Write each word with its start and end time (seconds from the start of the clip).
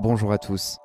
Bonjour 0.00 0.30
à 0.30 0.38
tous. 0.38 0.78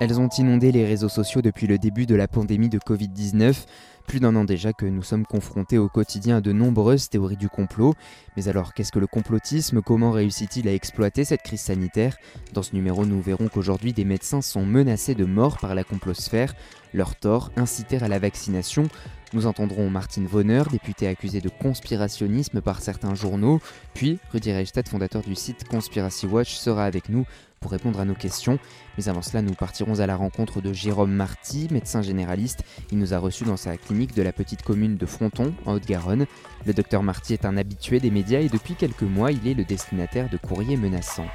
Elles 0.00 0.18
ont 0.18 0.28
inondé 0.36 0.72
les 0.72 0.84
réseaux 0.84 1.08
sociaux 1.08 1.42
depuis 1.42 1.68
le 1.68 1.78
début 1.78 2.06
de 2.06 2.16
la 2.16 2.26
pandémie 2.26 2.68
de 2.68 2.80
Covid-19. 2.80 3.66
Plus 4.08 4.20
d'un 4.20 4.34
an 4.36 4.44
déjà 4.44 4.72
que 4.72 4.86
nous 4.86 5.02
sommes 5.02 5.26
confrontés 5.26 5.76
au 5.76 5.90
quotidien 5.90 6.38
à 6.38 6.40
de 6.40 6.50
nombreuses 6.50 7.10
théories 7.10 7.36
du 7.36 7.50
complot. 7.50 7.92
Mais 8.38 8.48
alors, 8.48 8.72
qu'est-ce 8.72 8.90
que 8.90 8.98
le 8.98 9.06
complotisme? 9.06 9.82
Comment 9.82 10.12
réussit-il 10.12 10.66
à 10.66 10.72
exploiter 10.72 11.26
cette 11.26 11.42
crise 11.42 11.60
sanitaire? 11.60 12.16
Dans 12.54 12.62
ce 12.62 12.74
numéro, 12.74 13.04
nous 13.04 13.20
verrons 13.20 13.48
qu'aujourd'hui, 13.48 13.92
des 13.92 14.06
médecins 14.06 14.40
sont 14.40 14.64
menacés 14.64 15.14
de 15.14 15.26
mort 15.26 15.58
par 15.58 15.74
la 15.74 15.84
complosphère. 15.84 16.54
Leur 16.94 17.16
tort, 17.16 17.52
inciter 17.56 17.98
à 17.98 18.08
la 18.08 18.18
vaccination. 18.18 18.88
Nous 19.34 19.44
entendrons 19.44 19.90
Martine 19.90 20.26
Vonner, 20.26 20.62
députée 20.70 21.06
accusée 21.06 21.42
de 21.42 21.50
conspirationnisme 21.50 22.62
par 22.62 22.80
certains 22.80 23.14
journaux. 23.14 23.60
Puis, 23.92 24.18
Rudy 24.32 24.52
Reichstadt, 24.52 24.88
fondateur 24.88 25.20
du 25.20 25.34
site 25.34 25.68
Conspiracy 25.68 26.24
Watch, 26.26 26.54
sera 26.54 26.86
avec 26.86 27.10
nous 27.10 27.26
pour 27.60 27.72
répondre 27.72 28.00
à 28.00 28.04
nos 28.04 28.14
questions. 28.14 28.58
Mais 28.96 29.08
avant 29.08 29.20
cela, 29.20 29.42
nous 29.42 29.52
partirons 29.52 30.00
à 30.00 30.06
la 30.06 30.16
rencontre 30.16 30.60
de 30.60 30.72
Jérôme 30.72 31.12
Marty, 31.12 31.68
médecin 31.70 32.02
généraliste. 32.02 32.64
Il 32.90 32.98
nous 32.98 33.14
a 33.14 33.18
reçus 33.18 33.44
dans 33.44 33.56
sa 33.56 33.76
clinique 33.76 33.97
de 34.06 34.22
la 34.22 34.32
petite 34.32 34.62
commune 34.62 34.96
de 34.96 35.06
Fronton, 35.06 35.52
en 35.66 35.74
Haute-Garonne. 35.74 36.26
Le 36.66 36.72
docteur 36.72 37.02
Marty 37.02 37.32
est 37.32 37.44
un 37.44 37.56
habitué 37.56 37.98
des 37.98 38.10
médias 38.10 38.40
et 38.40 38.48
depuis 38.48 38.74
quelques 38.74 39.02
mois, 39.02 39.32
il 39.32 39.46
est 39.48 39.54
le 39.54 39.64
destinataire 39.64 40.30
de 40.30 40.36
courriers 40.36 40.76
menaçants. 40.76 41.26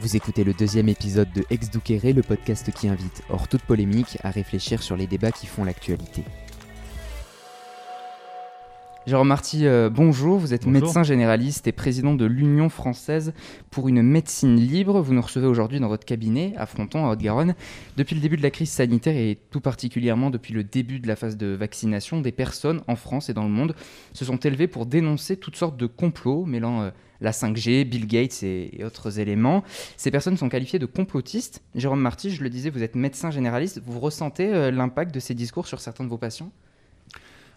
Vous 0.00 0.16
écoutez 0.16 0.44
le 0.44 0.54
deuxième 0.54 0.88
épisode 0.88 1.30
de 1.34 1.44
Ex 1.50 1.70
Duquere, 1.70 2.14
le 2.14 2.22
podcast 2.22 2.72
qui 2.72 2.88
invite, 2.88 3.22
hors 3.28 3.48
toute 3.48 3.62
polémique, 3.62 4.16
à 4.24 4.30
réfléchir 4.30 4.82
sur 4.82 4.96
les 4.96 5.06
débats 5.06 5.32
qui 5.32 5.46
font 5.46 5.64
l'actualité. 5.64 6.24
Jérôme 9.06 9.28
Marty, 9.28 9.66
euh, 9.66 9.88
bonjour. 9.88 10.38
Vous 10.38 10.52
êtes 10.52 10.66
médecin 10.66 11.02
généraliste 11.02 11.66
et 11.66 11.72
président 11.72 12.14
de 12.14 12.26
l'Union 12.26 12.68
française 12.68 13.32
pour 13.70 13.88
une 13.88 14.02
médecine 14.02 14.56
libre. 14.56 15.00
Vous 15.00 15.14
nous 15.14 15.22
recevez 15.22 15.46
aujourd'hui 15.46 15.80
dans 15.80 15.88
votre 15.88 16.04
cabinet 16.04 16.52
à 16.58 16.66
Fronton, 16.66 17.06
à 17.06 17.12
Haute-Garonne. 17.12 17.54
Depuis 17.96 18.14
le 18.14 18.20
début 18.20 18.36
de 18.36 18.42
la 18.42 18.50
crise 18.50 18.68
sanitaire 18.68 19.16
et 19.16 19.38
tout 19.50 19.62
particulièrement 19.62 20.28
depuis 20.28 20.52
le 20.52 20.64
début 20.64 21.00
de 21.00 21.08
la 21.08 21.16
phase 21.16 21.38
de 21.38 21.46
vaccination, 21.46 22.20
des 22.20 22.30
personnes 22.30 22.82
en 22.88 22.94
France 22.94 23.30
et 23.30 23.34
dans 23.34 23.44
le 23.44 23.48
monde 23.48 23.74
se 24.12 24.26
sont 24.26 24.36
élevées 24.36 24.68
pour 24.68 24.84
dénoncer 24.84 25.38
toutes 25.38 25.56
sortes 25.56 25.78
de 25.78 25.86
complots 25.86 26.44
mêlant 26.44 26.82
euh, 26.82 26.90
la 27.22 27.30
5G, 27.30 27.84
Bill 27.88 28.06
Gates 28.06 28.42
et, 28.42 28.82
autres 28.84 29.18
éléments. 29.18 29.64
Ces 29.96 30.10
personnes 30.10 30.36
sont 30.36 30.50
qualifiées 30.50 30.78
de 30.78 30.86
complotistes. 30.86 31.62
Jérôme 31.74 32.00
Marty, 32.00 32.30
je 32.30 32.42
le 32.42 32.50
disais, 32.50 32.68
vous 32.68 32.82
êtes 32.82 32.96
médecin 32.96 33.30
généraliste. 33.30 33.80
Vous 33.84 33.98
ressentez 33.98 34.52
euh, 34.52 34.70
l'impact 34.70 35.14
de 35.14 35.20
ces 35.20 35.32
discours 35.32 35.66
sur 35.66 35.80
certains 35.80 36.04
de 36.04 36.10
vos 36.10 36.18
patients? 36.18 36.52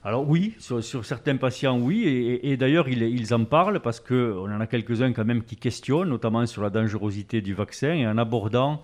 Alors 0.06 0.28
oui, 0.28 0.54
sur, 0.60 0.84
certains 1.06 1.38
patients, 1.38 1.80
oui, 1.80 2.40
et, 2.44 2.58
d'ailleurs 2.58 2.90
ils, 2.90 3.34
en 3.34 3.46
parlent 3.46 3.80
parce 3.80 4.02
qu'on 4.02 4.52
en 4.52 4.60
a 4.60 4.68
quelques-uns 4.68 5.14
quand 5.14 5.24
même 5.24 5.44
qui 5.44 5.56
questionnent, 5.56 6.10
notamment 6.10 6.46
sur 6.46 6.62
la 6.62 6.70
dangerosité 6.70 7.40
du 7.40 7.54
vaccin, 7.54 7.94
et 7.94 8.06
en 8.06 8.18
abordant 8.18 8.84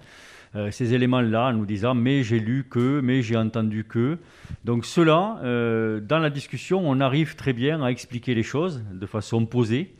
euh, 0.56 0.72
ces 0.72 0.94
éléments-là, 0.94 1.48
en 1.48 1.53
nous 1.53 1.66
disant 1.66 1.94
mais 1.94 2.23
j'ai 2.23 2.39
lu 2.39 2.67
que, 2.70 3.02
mais 3.02 3.22
j'ai 3.22 3.36
entendu 3.36 3.84
que. 3.84 4.17
Donc 4.64 4.86
cela, 4.86 5.42
euh, 5.44 6.00
dans 6.00 6.20
la 6.20 6.30
discussion, 6.30 6.89
on 6.89 7.02
arrive 7.02 7.36
très 7.36 7.52
bien 7.52 7.83
à 7.83 7.89
expliquer 7.89 8.33
les 8.33 8.44
choses 8.44 8.81
de 8.94 9.06
façon 9.06 9.45
posée 9.45 9.94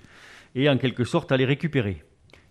et 0.56 0.70
en 0.70 0.78
quelque 0.78 1.04
sorte 1.04 1.34
à 1.34 1.38
les 1.38 1.46
récupérer. 1.46 2.02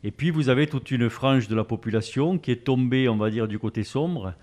Et 0.04 0.10
puis 0.10 0.30
vous 0.30 0.50
avez 0.50 0.66
toute 0.66 0.90
une 0.90 1.08
frange 1.08 1.48
de 1.48 1.56
la 1.56 1.64
population 1.64 2.36
qui 2.36 2.50
est 2.50 2.64
tombée, 2.64 3.08
on 3.08 3.16
va 3.16 3.30
dire, 3.30 3.48
du 3.48 3.58
côté 3.58 3.82
sombre, 3.82 4.34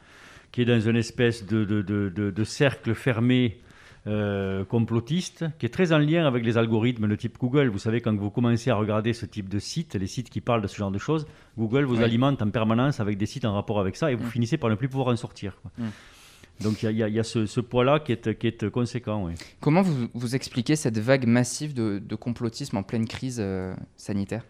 qui 0.52 0.64
est 0.64 0.66
dans 0.66 0.82
une 0.82 0.98
espèce 0.98 1.46
de, 1.46 1.64
de 1.64 2.44
cercle 2.44 2.96
fermé 2.96 3.60
euh, 4.08 4.64
complotiste, 4.66 5.46
qui 5.58 5.66
est 5.66 5.70
très 5.70 5.92
en 5.92 5.98
lien 5.98 6.28
avec 6.28 6.46
les 6.46 6.58
algorithmes 6.58 7.08
de 7.08 7.16
type 7.16 7.40
Google. 7.40 7.70
Vous 7.70 7.80
savez, 7.80 8.02
quand 8.02 8.16
vous 8.16 8.30
commencez 8.30 8.70
à 8.70 8.76
regarder 8.76 9.14
ce 9.14 9.26
type 9.26 9.50
de 9.50 9.58
sites, 9.58 9.96
les 9.96 10.06
sites 10.06 10.30
qui 10.30 10.42
parlent 10.42 10.62
de 10.62 10.68
ce 10.68 10.76
genre 10.76 10.92
de 10.92 11.00
choses, 11.00 11.26
Google 11.58 11.86
vous 11.86 12.02
alimente 12.02 12.40
en 12.42 12.52
permanence 12.52 13.00
avec 13.00 13.18
des 13.18 13.26
sites 13.26 13.46
en 13.46 13.54
rapport 13.54 13.80
avec 13.80 13.96
ça 13.96 14.12
et 14.12 14.16
vous 14.16 14.28
mm. 14.28 14.30
finissez 14.30 14.58
par 14.58 14.70
ne 14.70 14.76
plus 14.76 14.90
pouvoir 14.90 15.08
en 15.08 15.16
sortir. 15.16 15.58
Mm. 15.80 15.86
Donc 16.62 16.84
il 16.84 16.92
y, 16.92 17.20
a, 17.20 17.24
ce, 17.24 17.60
poids-là 17.60 18.00
qui 18.00 18.12
est, 18.12 18.38
qui 18.38 18.48
est 18.48 18.70
conséquent. 18.70 19.30
Comment 19.60 19.82
vous, 19.82 20.08
vous, 20.14 20.36
expliquez 20.36 20.76
cette 20.76 21.00
vague 21.00 21.26
massive 21.26 21.74
de, 21.74 22.16
complotisme 22.16 22.78
en 22.78 22.84
pleine 22.84 23.08
crise 23.08 23.40
euh, 23.42 23.76
sanitaire? 23.98 24.46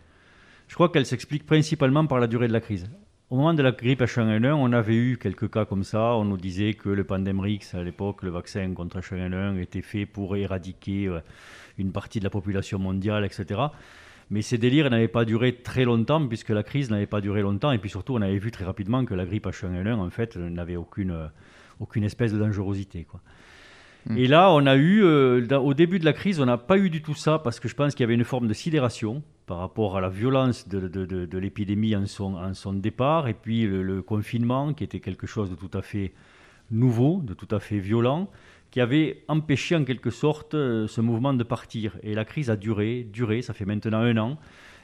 Je 0.67 0.75
crois 0.75 0.89
qu'elle 0.89 1.05
s'explique 1.05 1.45
principalement 1.45 2.05
par 2.05 2.19
la 2.19 2.27
durée 2.27 2.47
de 2.47 2.53
la 2.53 2.61
crise. 2.61 2.88
Au 3.31 3.38
moment 3.38 3.56
de 3.56 3.63
la 3.63 3.72
grippe 3.72 4.02
H1N1, 4.02 4.52
on 4.52 4.72
avait 4.72 4.96
eu 4.96 5.18
quelques 5.18 5.50
cas 5.50 5.66
comme 5.66 5.84
ça. 5.84 6.16
On 6.16 6.25
nous 6.25 6.38
disait 6.38 6.75
que 6.75 6.90
le 6.90 7.03
Pandemrix, 7.03 7.74
à 7.74 7.81
l'époque, 7.81 8.22
le 8.22 8.30
vaccin 8.30 8.72
contre 8.75 9.00
H1N1, 9.00 9.59
était 9.59 9.81
fait 9.81 10.06
pour 10.06 10.36
éradiquer 10.36 11.08
euh, 11.08 11.22
une 11.80 11.91
partie 11.91 12.19
de 12.19 12.24
la 12.24 12.30
population 12.30 12.78
mondiale, 12.78 13.25
etc. 13.25 13.62
Mais 14.30 14.44
ces 14.44 14.59
délires 14.59 14.91
n'avaient 14.91 15.08
pas 15.08 15.25
duré 15.25 15.56
très 15.56 15.86
longtemps, 15.86 16.28
puisque 16.28 16.50
la 16.50 16.62
crise 16.62 16.91
n'avait 16.91 17.08
pas 17.08 17.19
duré 17.19 17.41
longtemps. 17.41 17.72
Et 17.72 17.80
puis 17.80 17.90
surtout, 17.90 18.13
on 18.13 18.22
avait 18.22 18.38
vu 18.38 18.52
très 18.52 18.63
rapidement 18.63 19.03
que 19.06 19.16
la 19.16 19.25
grippe 19.25 19.47
H1N1, 19.47 19.96
en 19.96 20.09
fait, 20.12 20.36
n'avait 20.36 20.75
aucune, 20.75 21.12
euh, 21.12 21.28
aucune 21.80 22.03
espèce 22.03 22.31
de 22.31 22.38
dangerosité. 22.38 23.06
Quoi. 23.06 23.22
Hmm. 24.06 24.19
Et 24.19 24.28
là, 24.28 24.52
on 24.52 24.68
a 24.68 24.75
eu, 24.75 25.03
euh, 25.03 25.47
au 25.57 25.74
début 25.74 25.97
de 25.97 26.06
la 26.06 26.13
crise, 26.13 26.40
on 26.40 26.46
n'a 26.46 26.59
pas 26.59 26.78
eu 26.78 26.92
du 26.92 27.02
tout 27.02 27.16
ça, 27.16 27.40
parce 27.40 27.59
que 27.59 27.68
je 27.68 27.74
pense 27.74 27.96
qu'il 27.96 28.03
y 28.03 28.03
avait 28.03 28.13
une 28.13 28.24
forme 28.24 28.47
de 28.47 28.53
sidération 28.53 29.24
par 29.45 29.59
rapport 29.59 29.95
à 29.95 30.01
la 30.01 30.09
violence 30.09 30.67
de, 30.67 31.38
l'épidémie 31.38 31.95
en 31.95 32.06
son, 32.06 32.35
en 32.35 32.53
son, 32.53 32.73
départ, 32.73 33.28
et 33.28 33.33
puis 33.33 33.63
le, 33.63 34.01
confinement, 34.01 34.73
qui 34.73 34.83
était 34.83 35.00
quelque 35.00 35.28
chose 35.28 35.50
de 35.50 35.56
tout 35.56 35.69
à 35.78 35.81
fait 35.81 36.13
nouveau, 36.72 37.22
de 37.23 37.33
tout 37.33 37.47
à 37.51 37.59
fait 37.59 37.78
violent, 37.78 38.29
qui 38.72 38.81
avait 38.81 39.23
empêché 39.28 39.75
en 39.75 39.83
quelque 39.83 40.09
sorte 40.09 40.56
euh, 40.56 40.88
ce 40.88 41.00
mouvement 41.00 41.33
de 41.33 41.44
partir. 41.44 41.95
Et 42.03 42.13
la 42.13 42.25
crise 42.25 42.50
a 42.50 42.56
duré, 42.56 43.07
duré, 43.11 43.41
ça 43.41 43.53
fait 43.53 43.66
maintenant 43.66 44.00
un 44.00 44.17
an, 44.17 44.38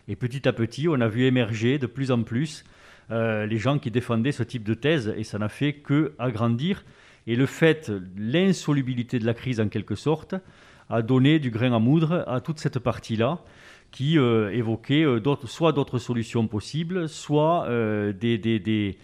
et 0.07 0.15
petit 0.15 0.47
à 0.47 0.53
petit, 0.53 0.87
on 0.87 1.01
a 1.01 1.07
vu 1.07 1.25
émerger 1.25 1.79
de 1.79 1.87
plus 1.87 2.11
en 2.11 2.21
plus 2.21 2.63
euh, 3.09 3.45
les 3.45 3.57
gens 3.57 3.79
qui 3.79 3.91
défendaient 3.91 4.31
ce 4.31 4.43
type 4.43 4.63
de 4.63 4.75
thèse, 4.75 5.13
et 5.17 5.23
ça 5.23 5.39
n'a 5.39 5.49
fait 5.49 5.73
que 5.73 6.13
agrandir. 6.19 6.85
Et 7.27 7.35
le 7.35 7.45
fait, 7.45 7.91
l'insolubilité 8.15 9.19
de 9.19 9.25
la 9.25 9.33
crise 9.33 9.59
en 9.59 9.69
quelque 9.69 9.95
sorte, 9.95 10.35
a 10.89 11.01
donné 11.01 11.39
du 11.39 11.51
grain 11.51 11.73
à 11.73 11.79
moudre 11.79 12.25
à 12.27 12.41
toute 12.41 12.59
cette 12.59 12.79
partie-là 12.79 13.39
qui 13.91 14.17
euh, 14.17 14.51
évoquait 14.51 15.03
euh, 15.03 15.19
soit 15.45 15.73
d'autres 15.73 15.99
solutions 15.99 16.47
possibles, 16.47 17.09
soit 17.09 17.65
euh, 17.67 18.13
des, 18.13 18.37
des, 18.37 18.59
des, 18.59 18.97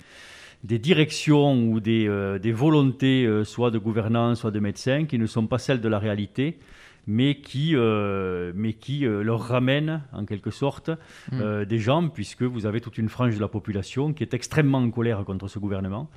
des, 0.64 0.80
directions 0.80 1.68
ou 1.68 1.80
des, 1.80 2.08
volontés, 2.54 3.30
soit 3.44 3.70
de 3.70 3.78
gouvernance, 3.78 4.40
soit 4.40 4.52
de 4.52 4.60
médecins, 4.60 5.06
qui 5.06 5.20
ne 5.20 5.28
sont 5.28 5.46
pas 5.46 5.58
celles 5.58 5.82
de 5.82 5.90
la 5.90 6.00
réalité, 6.00 6.58
mais 7.06 7.36
qui, 7.36 7.76
mais 7.76 8.74
qui 8.74 9.06
leur 9.06 9.40
ramènent 9.42 10.02
en 10.12 10.26
quelque 10.26 10.52
sorte 10.52 10.90
mmh. 11.32 11.64
des 11.66 11.80
gens, 11.80 12.10
puisque 12.10 12.44
vous 12.44 12.66
avez 12.66 12.82
toute 12.82 12.98
une 12.98 13.08
frange 13.08 13.36
de 13.36 13.40
la 13.40 13.48
population 13.48 14.14
qui 14.14 14.24
est 14.24 14.34
extrêmement 14.34 14.80
en 14.80 14.90
colère 14.90 15.24
contre 15.24 15.48
ce 15.48 15.60
gouvernement. 15.60 16.10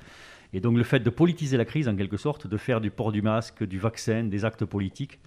Et 0.53 0.59
donc 0.59 0.75
le 0.75 0.83
fait 0.83 0.99
de 0.99 1.09
politiser 1.09 1.55
la 1.55 1.63
crise, 1.63 1.87
en 1.87 1.95
quelque 1.95 2.17
sorte, 2.17 2.47
de 2.47 2.57
faire 2.57 2.81
du 2.81 2.91
port 2.91 3.13
du 3.13 3.21
masque, 3.21 3.63
du 3.63 3.79
vaccin, 3.79 4.23
des 4.23 4.43
actes 4.43 4.65
politiques, 4.65 5.19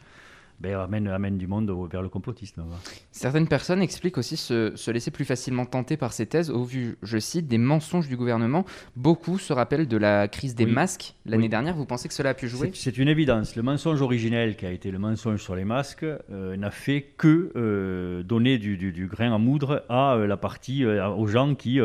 ben, 0.60 0.76
amène, 0.78 1.08
amène, 1.08 1.38
du 1.38 1.46
monde 1.46 1.70
vers 1.90 2.02
le 2.02 2.08
complotisme. 2.08 2.64
Certaines 3.10 3.48
personnes 3.48 3.82
expliquent 3.82 4.18
aussi 4.18 4.36
se, 4.36 4.90
laisser 4.90 5.10
plus 5.10 5.24
facilement 5.24 5.66
tenter 5.66 5.96
par 5.96 6.12
ces 6.12 6.26
thèses 6.26 6.50
au 6.50 6.64
vu, 6.64 6.96
je 7.02 7.18
cite, 7.18 7.46
des 7.48 7.58
mensonges 7.58 8.08
du 8.08 8.16
gouvernement. 8.16 8.64
Beaucoup 8.96 9.38
se 9.38 9.52
rappellent 9.52 9.88
de 9.88 9.96
la 9.96 10.28
crise 10.28 10.54
des 10.54 10.66
masques 10.66 11.14
l'année 11.26 11.48
dernière. 11.48 11.74
Vous 11.74 11.86
pensez 11.86 12.08
que 12.08 12.14
cela 12.14 12.30
a 12.30 12.34
pu 12.34 12.48
jouer? 12.48 12.70
C'est 12.74 12.98
une 12.98 13.08
évidence. 13.08 13.56
Le 13.56 13.62
mensonge 13.62 14.00
originel 14.00 14.56
qui 14.56 14.66
a 14.66 14.70
été 14.70 14.90
le 14.90 14.98
mensonge 14.98 15.42
sur 15.42 15.56
les 15.56 15.64
masques 15.64 16.04
euh, 16.04 16.56
n'a 16.56 16.70
fait 16.70 17.02
que 17.16 17.50
euh, 17.56 18.22
donner 18.22 18.58
du, 18.58 18.76
du, 18.76 19.06
grain 19.06 19.34
à 19.34 19.38
moudre 19.38 19.84
à 19.88 20.14
euh, 20.14 20.26
la 20.26 20.36
partie, 20.36 20.84
aux 20.84 21.26
gens 21.26 21.54
qui 21.54 21.80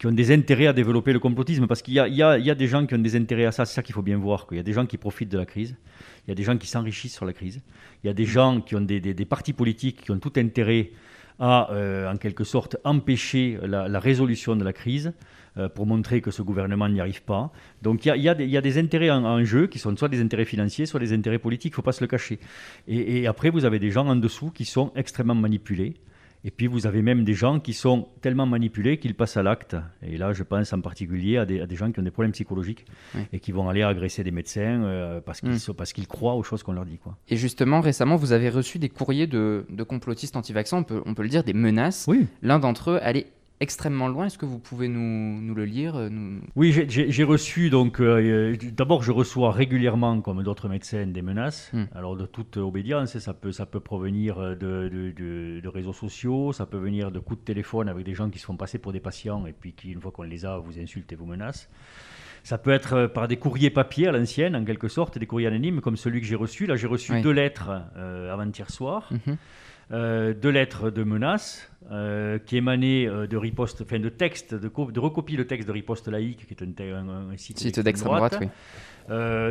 qui 0.00 0.06
ont 0.06 0.12
des 0.12 0.32
intérêts 0.32 0.66
à 0.66 0.72
développer 0.72 1.12
le 1.12 1.18
complotisme, 1.18 1.66
parce 1.66 1.82
qu'il 1.82 1.92
y, 1.92 1.98
y, 1.98 2.16
y 2.16 2.22
a, 2.22 2.54
des 2.54 2.66
gens 2.66 2.86
qui 2.86 2.94
ont 2.94 2.98
des 2.98 3.16
intérêts 3.16 3.44
à 3.44 3.52
ça, 3.52 3.66
c'est 3.66 3.74
ça 3.74 3.82
qu'il 3.82 3.94
faut 3.94 4.00
bien 4.00 4.16
voir, 4.16 4.46
qu'il 4.46 4.56
y 4.56 4.60
a 4.60 4.62
des 4.62 4.72
gens 4.72 4.86
qui 4.86 4.96
profitent 4.96 5.28
de 5.28 5.36
la 5.36 5.44
crise, 5.44 5.76
il 6.30 6.32
y 6.32 6.34
a 6.34 6.36
des 6.36 6.44
gens 6.44 6.56
qui 6.56 6.68
s'enrichissent 6.68 7.14
sur 7.14 7.26
la 7.26 7.32
crise, 7.32 7.60
il 8.04 8.06
y 8.06 8.10
a 8.10 8.12
des 8.12 8.24
gens 8.24 8.60
qui 8.60 8.76
ont 8.76 8.80
des, 8.80 9.12
partis 9.24 9.52
politiques 9.52 10.02
qui 10.02 10.12
ont 10.12 10.20
tout 10.20 10.32
intérêt 10.36 10.92
à, 11.40 11.72
euh, 11.72 12.08
en 12.08 12.16
quelque 12.18 12.44
sorte, 12.44 12.76
empêcher 12.84 13.58
la, 13.64 13.98
résolution 13.98 14.54
de 14.54 14.62
la 14.62 14.72
crise 14.72 15.12
euh, 15.58 15.68
pour 15.68 15.86
montrer 15.86 16.20
que 16.20 16.30
ce 16.30 16.42
gouvernement 16.42 16.88
n'y 16.88 17.00
arrive 17.00 17.24
pas. 17.24 17.50
Donc 17.82 18.06
il 18.06 18.14
y 18.14 18.28
a, 18.28 18.34
des, 18.34 18.78
intérêts 18.78 19.10
en, 19.10 19.42
jeu 19.42 19.66
qui 19.66 19.80
sont 19.80 19.96
soit 19.96 20.08
des 20.08 20.20
intérêts 20.20 20.44
financiers, 20.44 20.86
soit 20.86 21.00
des 21.00 21.12
intérêts 21.12 21.40
politiques, 21.40 21.72
il 21.72 21.74
ne 21.74 21.76
faut 21.76 21.82
pas 21.82 21.90
se 21.90 22.04
le 22.04 22.06
cacher. 22.06 22.38
Et, 22.86 23.26
après, 23.26 23.50
vous 23.50 23.64
avez 23.64 23.80
des 23.80 23.90
gens 23.90 24.06
en 24.06 24.14
dessous 24.14 24.52
qui 24.52 24.64
sont 24.64 24.92
extrêmement 24.94 25.34
manipulés. 25.34 25.94
Et 26.44 26.50
puis 26.50 26.66
vous 26.66 26.86
avez 26.86 27.02
même 27.02 27.24
des 27.24 27.34
gens 27.34 27.60
qui 27.60 27.74
sont 27.74 28.08
tellement 28.22 28.46
manipulés 28.46 28.98
qu'ils 28.98 29.14
passent 29.14 29.36
à 29.36 29.42
l'acte. 29.42 29.76
Et 30.02 30.16
là, 30.16 30.32
je 30.32 30.42
pense 30.42 30.72
en 30.72 30.80
particulier 30.80 31.36
à 31.36 31.44
des, 31.44 31.76
gens 31.76 31.92
qui 31.92 32.00
ont 32.00 32.02
des 32.02 32.10
problèmes 32.10 32.32
psychologiques 32.32 32.86
et 33.32 33.40
qui 33.40 33.52
vont 33.52 33.68
aller 33.68 33.82
agresser 33.82 34.24
des 34.24 34.30
médecins 34.30 34.82
euh, 34.82 35.20
parce 35.20 35.40
qu'ils 35.40 35.50
mm. 35.50 35.74
parce 35.76 35.92
qu'ils 35.92 36.06
croient 36.06 36.34
aux 36.34 36.42
choses 36.42 36.62
qu'on 36.62 36.72
leur 36.72 36.86
dit. 36.86 36.98
Quoi. 36.98 37.16
Et 37.28 37.36
justement, 37.36 37.80
récemment, 37.80 38.16
vous 38.16 38.32
avez 38.32 38.48
reçu 38.48 38.78
des 38.78 38.88
courriers 38.88 39.26
de, 39.26 39.64
complotistes 39.86 40.36
anti-vaccins, 40.36 40.78
on 40.78 40.84
peut, 40.84 41.02
on 41.04 41.14
peut 41.14 41.22
le 41.22 41.28
dire, 41.28 41.44
des 41.44 41.52
menaces. 41.52 42.06
Oui. 42.08 42.26
L'un 42.42 42.58
d'entre 42.58 42.92
eux 42.92 42.98
allait 43.02 43.26
extrêmement 43.60 44.08
loin. 44.08 44.26
Est-ce 44.26 44.38
que 44.38 44.46
vous 44.46 44.58
pouvez 44.58 44.88
nous, 44.88 45.40
nous 45.40 45.54
le 45.54 45.64
lire 45.64 46.08
Oui, 46.56 46.72
j'ai 46.88 47.24
reçu, 47.24 47.70
donc, 47.70 48.00
d'abord, 48.00 49.02
je 49.02 49.12
reçois 49.12 49.52
régulièrement, 49.52 50.20
comme 50.20 50.42
d'autres 50.42 50.68
médecins, 50.68 51.06
des 51.06 51.22
menaces. 51.22 51.70
Hmm. 51.72 51.84
Alors, 51.94 52.16
de 52.16 52.26
toute 52.26 52.56
obédience, 52.56 53.18
ça 53.18 53.34
peut, 53.34 53.52
ça 53.52 53.66
peut 53.66 53.80
provenir 53.80 54.38
de, 54.56 54.88
de, 54.88 55.68
réseaux 55.68 55.92
sociaux, 55.92 56.52
ça 56.52 56.66
peut 56.66 56.78
venir 56.78 57.10
de 57.10 57.20
coups 57.20 57.40
de 57.40 57.44
téléphone 57.44 57.88
avec 57.88 58.04
des 58.04 58.14
gens 58.14 58.28
qui 58.30 58.38
se 58.38 58.46
font 58.46 58.56
passer 58.56 58.78
pour 58.78 58.92
des 58.92 59.00
patients 59.00 59.46
et 59.46 59.52
puis 59.52 59.72
qui, 59.72 59.92
une 59.92 60.00
fois 60.00 60.10
qu'on 60.10 60.22
les 60.22 60.44
a, 60.44 60.58
vous 60.58 60.78
insultent 60.78 61.12
et 61.12 61.16
vous 61.16 61.26
menacent. 61.26 61.68
Ça 62.42 62.58
peut 62.58 62.70
être 62.70 62.94
euh, 62.94 63.08
par 63.08 63.28
des 63.28 63.36
courriers 63.36 63.70
papier 63.70 64.08
à 64.08 64.12
l'ancienne, 64.12 64.56
en 64.56 64.64
quelque 64.64 64.88
sorte, 64.88 65.18
des 65.18 65.26
courriers 65.26 65.48
anonymes 65.48 65.80
comme 65.80 65.96
celui 65.96 66.20
que 66.20 66.26
j'ai 66.26 66.36
reçu. 66.36 66.66
Là, 66.66 66.76
j'ai 66.76 66.86
reçu 66.86 67.20
deux 67.20 67.32
lettres 67.32 67.70
euh, 67.96 68.32
avant-hier 68.32 68.70
soir. 68.70 69.10
Mhm. 69.10 69.36
Euh, 69.92 70.34
deux 70.34 70.50
lettres 70.50 70.90
de 70.90 71.02
menaces 71.02 71.66
qui 72.46 72.56
émanaient 72.56 73.06
de 73.06 73.36
riposte, 73.36 73.82
enfin 73.82 73.98
de 73.98 74.08
texte, 74.08 74.54
de, 74.54 74.68
de 74.68 75.00
recopier 75.00 75.36
le 75.36 75.48
texte 75.48 75.66
de 75.66 75.72
riposte 75.72 76.06
laïque, 76.06 76.46
qui 76.46 76.54
est 76.54 76.62
un, 76.62 77.36
site, 77.36 77.80
d'extrême 77.80 78.14
droite, 78.14 78.38
oui. 78.40 78.46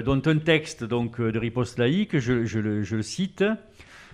dont 0.06 0.22
un 0.26 0.38
texte 0.38 0.86
donc 0.86 1.20
de 1.20 1.38
riposte 1.38 1.78
laïque, 1.78 2.18
je, 2.18 2.46
je, 2.46 2.60
le, 2.60 2.82
je 2.84 2.96
le, 2.96 3.02
cite. 3.02 3.44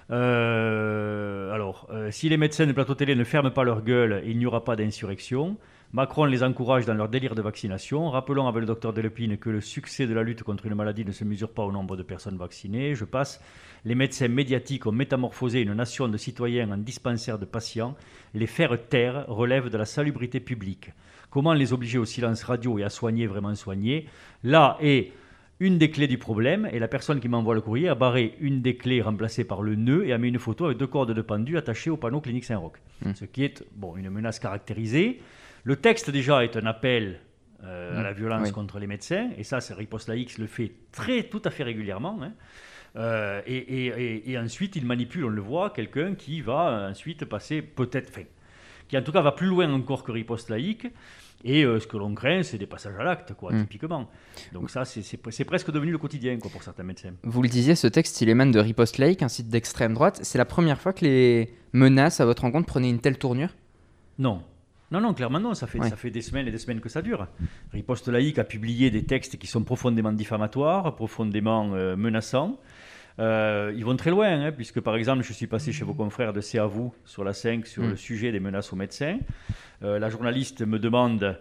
alors, 0.10 1.88
si 2.10 2.27
les 2.27 2.38
médecins 2.38 2.66
de 2.66 2.72
plateau 2.72 2.95
télé 2.95 3.13
ne 3.13 3.24
ferment 3.24 3.51
pas 3.51 3.63
leur 3.63 3.83
gueule, 3.83 4.24
il 4.25 4.39
n'y 4.39 4.48
aura 4.48 4.63
pas 4.63 4.75
d'insurrection. 4.75 5.56
Macron 5.96 6.26
les 6.26 6.44
encourage 6.44 6.86
dans 6.86 6.94
leur 6.94 7.08
délire 7.08 7.36
de 7.36 7.42
vaccination. 7.42 8.10
Rappelons 8.10 8.50
avec 8.50 8.60
le 8.60 8.66
docteur 8.66 8.92
Delepine 8.92 9.38
que 9.38 9.50
le 9.50 9.62
succès 9.62 10.08
de 10.08 10.14
la 10.14 10.24
lutte 10.24 10.44
contre 10.44 10.66
une 10.66 10.76
maladie 10.76 11.06
ne 11.06 11.14
se 11.14 11.24
mesure 11.24 11.54
pas 11.54 11.64
au 11.64 11.72
nombre 11.72 11.96
de 11.96 12.04
personnes 12.04 12.36
vaccinées. 12.36 12.96
Je 12.96 13.06
passe. 13.06 13.42
Les 13.86 13.96
médecins 13.96 14.28
médiatiques 14.28 14.86
ont 14.88 14.92
métamorphosé 14.92 15.62
une 15.62 15.74
nation 15.74 16.10
de 16.10 16.18
citoyens 16.18 16.70
en 16.70 16.76
dispensaires 16.76 17.40
de 17.40 17.46
patients. 17.46 17.96
Les 18.34 18.46
faire 18.46 18.78
taire 18.90 19.24
relève 19.30 19.70
de 19.70 19.78
la 19.78 19.86
salubrité 19.86 20.42
publique. 20.42 20.92
Comment 21.30 21.54
les 21.54 21.72
obliger 21.72 21.98
au 21.98 22.04
silence 22.04 22.44
radio 22.44 22.78
et 22.78 22.84
à 22.84 22.90
soigner 22.90 23.26
vraiment 23.26 23.56
soigner? 23.56 24.10
Là 24.44 24.78
est 24.82 25.14
une 25.62 25.78
des 25.78 25.92
clés 25.92 26.08
du 26.08 26.18
problème, 26.18 26.68
et 26.74 26.80
la 26.80 26.90
personne 26.90 27.22
qui 27.22 27.30
m'envoie 27.30 27.56
le 27.56 27.62
courrier 27.62 27.88
a 27.88 27.96
barré 27.96 28.36
une 28.42 28.62
des 28.62 28.76
clés 28.76 29.02
remplacée 29.02 29.46
par 29.46 29.62
le 29.62 29.76
nœud 29.76 30.06
et 30.06 30.12
a 30.12 30.18
mis 30.18 30.28
une 30.28 30.40
photo 30.40 30.66
avec 30.66 30.78
deux 30.78 30.88
cordes 30.88 31.14
de 31.14 31.22
pendu 31.22 31.58
attachées 31.58 31.90
au 31.90 31.96
panneau 31.96 32.20
clinique 32.20 32.44
Saint-Roch. 32.44 32.74
Mmh. 33.06 33.12
Ce 33.14 33.24
qui 33.24 33.46
est 33.46 33.64
bon, 33.78 33.96
une 33.96 34.10
menace 34.10 34.40
caractérisée. 34.40 35.22
Le 35.66 35.76
texte 35.76 36.12
déjà 36.12 36.44
est 36.44 36.56
un 36.58 36.68
appel 36.68 37.20
euh, 37.64 38.00
à 38.00 38.04
la 38.04 38.12
mm. 38.12 38.16
violence 38.16 38.52
contre 38.52 38.78
les 38.78 38.86
médecins, 38.86 39.32
et 39.36 39.44
ça, 39.44 39.58
Riposte 39.72 40.08
Laïque 40.08 40.38
le 40.38 40.46
fait 40.46 40.72
très, 40.92 41.24
tout 41.24 41.42
à 41.44 41.50
fait 41.50 41.64
régulièrement. 41.64 42.20
Hein. 42.22 42.34
Euh, 42.98 43.42
et, 43.48 44.38
ensuite, 44.38 44.76
il 44.76 44.86
manipule, 44.86 45.26
on 45.26 45.30
le 45.30 45.42
voit, 45.42 45.72
quelqu'un 45.72 46.14
qui 46.14 46.42
va 46.42 46.88
ensuite 46.90 47.26
passer 47.26 47.64
peut-être, 47.64 48.10
enfin, 48.10 48.28
qui 48.88 48.96
en 48.96 49.02
tout 49.02 49.12
cas 49.12 49.22
va 49.22 49.32
plus 49.32 49.48
loin 49.48 49.72
encore 49.74 50.04
que 50.04 50.12
Riposte 50.12 50.50
Laïque. 50.50 50.88
Et 51.44 51.64
euh, 51.64 51.80
ce 51.80 51.88
que 51.88 51.98
l'on 51.98 52.14
craint, 52.14 52.44
c'est 52.44 52.58
des 52.58 52.68
passages 52.68 52.96
à 53.00 53.04
l'acte, 53.04 53.34
quoi, 53.34 53.52
mm. 53.52 53.62
typiquement. 53.62 54.10
Donc 54.54 54.70
ça, 54.70 54.86
c'est 54.86 55.46
presque 55.46 55.72
devenu 55.72 55.92
le 55.92 55.98
quotidien 55.98 56.38
quoi, 56.38 56.52
pour 56.52 56.62
certains 56.62 56.84
médecins. 56.84 57.14
Vous 57.24 57.42
le 57.42 57.50
disiez, 57.50 57.74
ce 57.74 57.88
texte, 57.88 58.22
il 58.22 58.30
émane 58.30 58.52
de 58.52 58.60
Riposte 58.60 59.00
Laïque, 59.00 59.24
un 59.24 59.30
site 59.30 59.50
d'extrême 59.50 59.96
droite. 59.96 60.20
C'est 60.22 60.38
la 60.38 60.46
première 60.46 60.80
fois 60.80 60.94
que 60.94 61.06
les 61.06 61.50
menaces 61.74 62.20
à 62.20 62.26
votre 62.26 62.44
rencontre 62.44 62.68
prenaient 62.68 62.92
une 62.92 63.02
telle 63.02 63.18
tournure? 63.18 63.50
Non, 64.18 64.44
non, 64.92 65.02
non, 65.02 65.14
clairement 65.14 65.40
non, 65.40 65.54
ça 65.56 65.68
fait, 65.68 65.82
ça 65.82 65.96
fait 65.96 66.12
des 66.12 66.22
semaines 66.22 66.48
et 66.48 66.52
des 66.52 66.60
semaines 66.60 66.80
que 66.80 66.90
ça 66.90 67.02
dure. 67.02 67.28
Riposte 67.74 68.08
laïque 68.08 68.38
a 68.38 68.44
publié 68.44 68.92
des 68.92 69.04
textes 69.04 69.38
qui 69.38 69.48
sont 69.48 69.64
profondément 69.64 70.12
diffamatoires, 70.12 70.96
profondément 70.96 71.74
euh, 71.74 71.96
menaçants. 71.96 72.60
Euh, 73.18 73.74
ils 73.76 73.86
vont 73.86 73.96
très 73.96 74.12
loin, 74.12 74.28
hein, 74.28 74.52
puisque 74.52 74.82
par 74.82 74.96
exemple, 74.96 75.24
je 75.24 75.34
suis 75.34 75.48
passé 75.48 75.72
chez 75.72 75.86
vos 75.86 75.94
confrères 75.94 76.34
de 76.34 76.42
C'est 76.42 76.60
à 76.60 76.66
vous 76.66 76.94
sur 77.06 77.24
la 77.24 77.34
5 77.34 77.66
sur 77.66 77.84
mm. 77.84 77.90
le 77.90 77.96
sujet 77.96 78.32
des 78.32 78.40
menaces 78.40 78.74
aux 78.74 78.76
médecins. 78.76 79.18
Euh, 79.84 80.00
la 80.00 80.10
journaliste 80.10 80.62
me 80.62 80.78
demande 80.78 81.40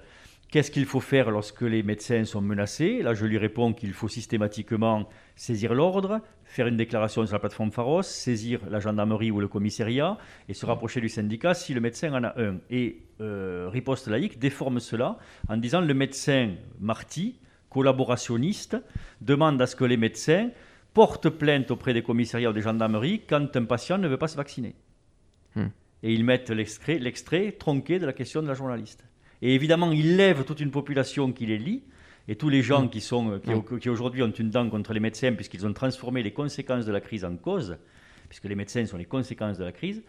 qu'est-ce 0.54 0.70
qu'il 0.70 0.86
faut 0.86 1.00
faire 1.00 1.32
lorsque 1.32 1.62
les 1.62 1.82
médecins 1.82 2.24
sont 2.24 2.40
menacés? 2.40 3.02
Là, 3.02 3.12
je 3.12 3.26
lui 3.26 3.38
réponds 3.38 3.72
qu'il 3.72 3.92
faut 3.92 4.06
systématiquement 4.06 5.08
saisir 5.34 5.74
l'ordre, 5.74 6.20
faire 6.44 6.68
une 6.68 6.76
déclaration 6.76 7.26
sur 7.26 7.34
la 7.34 7.40
plateforme 7.40 7.72
Pharos, 7.72 8.02
saisir 8.02 8.60
la 8.70 8.78
gendarmerie 8.78 9.32
ou 9.32 9.40
le 9.40 9.48
commissariat 9.48 10.16
et 10.48 10.54
se 10.54 10.64
rapprocher 10.64 11.00
du 11.00 11.08
syndicat 11.08 11.54
si 11.54 11.74
le 11.74 11.80
médecin 11.80 12.12
en 12.12 12.22
a 12.22 12.40
un. 12.40 12.58
Et 12.70 13.00
euh, 13.20 13.68
Riposte 13.68 14.06
Laïque 14.06 14.38
déforme 14.38 14.78
cela 14.78 15.18
en 15.48 15.56
disant 15.56 15.80
le 15.80 15.92
médecin 15.92 16.52
Marty, 16.78 17.40
collaborationniste, 17.68 18.76
demande 19.22 19.60
à 19.60 19.66
ce 19.66 19.74
que 19.74 19.84
les 19.84 19.96
médecins 19.96 20.50
portent 20.92 21.30
plainte 21.30 21.72
auprès 21.72 21.94
des 21.94 22.04
commissariats 22.04 22.50
ou 22.50 22.52
des 22.52 22.62
gendarmeries 22.62 23.22
quand 23.28 23.56
un 23.56 23.64
patient 23.64 23.98
ne 23.98 24.06
veut 24.06 24.18
pas 24.18 24.28
se 24.28 24.36
vacciner. 24.36 24.76
Hmm. 25.56 25.70
Et 26.04 26.14
ils 26.14 26.24
mettent 26.24 26.50
l'extrait 26.50 27.50
tronqué 27.58 27.98
de 27.98 28.06
la 28.06 28.12
question 28.12 28.40
de 28.40 28.46
la 28.46 28.54
journaliste. 28.54 29.04
Et 29.42 29.54
évidemment, 29.54 29.92
ils 29.92 30.16
lèvent 30.16 30.44
toute 30.44 30.60
une 30.60 30.70
population 30.70 31.32
qui 31.32 31.46
les 31.46 31.58
lit 31.58 31.82
et 32.28 32.36
tous 32.36 32.48
les 32.48 32.62
gens 32.62 32.84
mm. 32.84 32.90
qui, 32.90 33.00
sont, 33.00 33.36
mm. 33.36 33.80
qui, 33.80 33.88
aujourd'hui 33.88 34.22
ont 34.22 34.30
une 34.30 34.50
dent 34.50 34.68
contre 34.68 34.92
les 34.92 35.00
médecins, 35.00 35.32
puisqu'ils 35.32 35.66
ont 35.66 35.72
transformé 35.72 36.22
les 36.22 36.32
conséquences 36.32 36.86
de 36.86 36.92
la 36.92 37.00
crise 37.00 37.24
en 37.24 37.36
cause, 37.36 37.76
puisque 38.28 38.44
les 38.44 38.54
médecins 38.54 38.86
sont 38.86 38.96
les 38.96 39.04
conséquences 39.04 39.58
de 39.58 39.64
la 39.64 39.72
crise, 39.72 40.02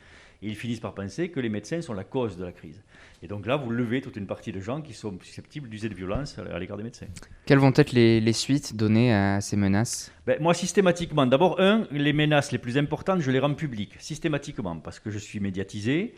et 0.46 0.50
ils 0.50 0.56
finissent 0.56 0.80
par 0.80 0.94
penser 0.94 1.30
que 1.30 1.40
les 1.40 1.50
médecins 1.50 1.82
sont 1.82 1.94
la 1.94 2.04
cause 2.04 2.38
de 2.38 2.46
la 2.46 2.52
crise. 2.52 2.84
Et 3.24 3.28
donc 3.28 3.48
là, 3.48 3.56
vous 3.56 3.72
levez 3.72 4.02
toute 4.02 4.16
une 4.16 4.28
partie 4.28 4.52
de 4.52 4.60
gens 4.60 4.82
qui 4.82 4.94
sont 4.94 5.18
susceptibles 5.20 5.68
d'user 5.68 5.90
de 5.90 5.96
violence 5.96 6.38
à 6.38 6.60
l'égard 6.60 6.78
des 6.78 6.84
médecins. 6.84 7.08
Quelles 7.48 7.58
vont 7.58 7.74
être 7.76 7.94
les, 7.94 8.34
suites 8.34 8.76
données 8.76 9.12
à 9.12 9.42
ces 9.42 9.56
menaces? 9.56 10.12
Ben, 10.28 10.40
Moi, 10.40 10.54
systématiquement, 10.54 11.26
d'abord, 11.26 11.60
un, 11.60 11.88
les 11.90 12.14
menaces 12.14 12.52
les 12.52 12.60
plus 12.60 12.78
importantes, 12.78 13.22
je 13.22 13.32
les 13.32 13.40
rends 13.40 13.56
publiques, 13.56 13.96
systématiquement, 13.98 14.78
parce 14.78 15.00
que 15.00 15.10
je 15.10 15.18
suis 15.18 15.40
médiatisé, 15.40 16.14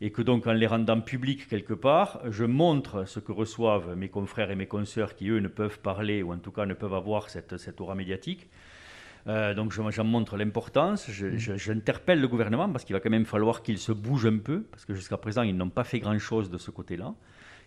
et 0.00 0.10
que 0.10 0.22
donc 0.22 0.48
en 0.48 0.52
les 0.52 0.66
rendant 0.66 1.00
publiques 1.00 1.46
quelque 1.46 1.74
part, 1.74 2.20
je 2.28 2.44
montre 2.44 3.06
ce 3.06 3.20
que 3.20 3.30
reçoivent 3.30 3.94
mes 3.96 4.08
confrères 4.08 4.50
et 4.50 4.56
mes 4.56 4.66
consoeurs 4.66 5.14
qui, 5.14 5.28
eux, 5.28 5.38
ne 5.38 5.48
peuvent 5.48 5.78
parler, 5.78 6.24
ou 6.24 6.32
en 6.32 6.38
tout 6.38 6.50
cas 6.50 6.66
ne 6.66 6.74
peuvent 6.74 6.94
avoir 6.94 7.30
cette, 7.30 7.58
cette 7.58 7.80
aura 7.80 7.94
médiatique. 7.94 8.48
Euh, 9.28 9.52
donc 9.52 9.72
j'en 9.72 10.04
montre 10.04 10.36
l'importance, 10.36 11.08
mm. 11.08 11.56
j'interpelle 11.56 12.20
le 12.20 12.28
gouvernement 12.28 12.68
parce 12.68 12.84
qu'il 12.84 12.94
va 12.94 13.00
quand 13.00 13.10
même 13.10 13.26
falloir 13.26 13.62
qu'il 13.62 13.78
se 13.78 13.92
bouge 13.92 14.26
un 14.26 14.38
peu, 14.38 14.62
parce 14.62 14.86
que 14.86 14.94
jusqu'à 14.94 15.18
présent 15.18 15.42
ils 15.42 15.56
n'ont 15.56 15.68
pas 15.68 15.84
fait 15.84 16.00
grand-chose 16.00 16.50
de 16.50 16.58
ce 16.58 16.70
côté-là. 16.70 17.14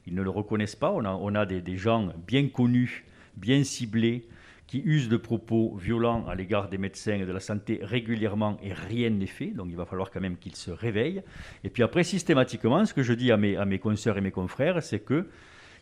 Ils 0.08 0.16
ne 0.16 0.24
le 0.24 0.32
reconnaissent 0.32 0.76
pas. 0.76 0.92
On 0.92 1.06
a, 1.06 1.12
on 1.12 1.36
a 1.36 1.46
des, 1.46 1.78
gens 1.78 2.12
bien 2.26 2.48
connus, 2.48 3.06
bien 3.38 3.64
ciblés, 3.64 4.28
qui 4.66 4.82
usent 4.84 5.10
de 5.10 5.18
propos 5.18 5.76
violents 5.76 6.26
à 6.28 6.34
l'égard 6.34 6.70
des 6.70 6.78
médecins 6.78 7.16
et 7.16 7.26
de 7.26 7.32
la 7.32 7.42
santé 7.42 7.80
régulièrement 7.84 8.58
et 8.64 8.74
rien 8.74 9.10
n'est 9.12 9.28
fait. 9.28 9.48
Donc 9.48 9.68
il 9.70 9.76
va 9.76 9.86
falloir 9.86 10.10
quand 10.10 10.22
même 10.22 10.38
qu'ils 10.38 10.56
se 10.56 10.72
réveillent. 10.72 11.22
Et 11.64 11.70
puis 11.70 11.84
après, 11.84 12.04
systématiquement, 12.04 12.86
ce 12.86 12.94
que 12.94 13.04
je 13.04 13.14
dis 13.14 13.32
à 13.32 13.38
mes, 13.38 13.58
à 13.58 13.66
mes 13.66 13.78
consoeurs 13.80 14.18
et 14.18 14.22
mes 14.22 14.32
confrères, 14.32 14.82
c'est 14.82 15.02
que 15.02 15.28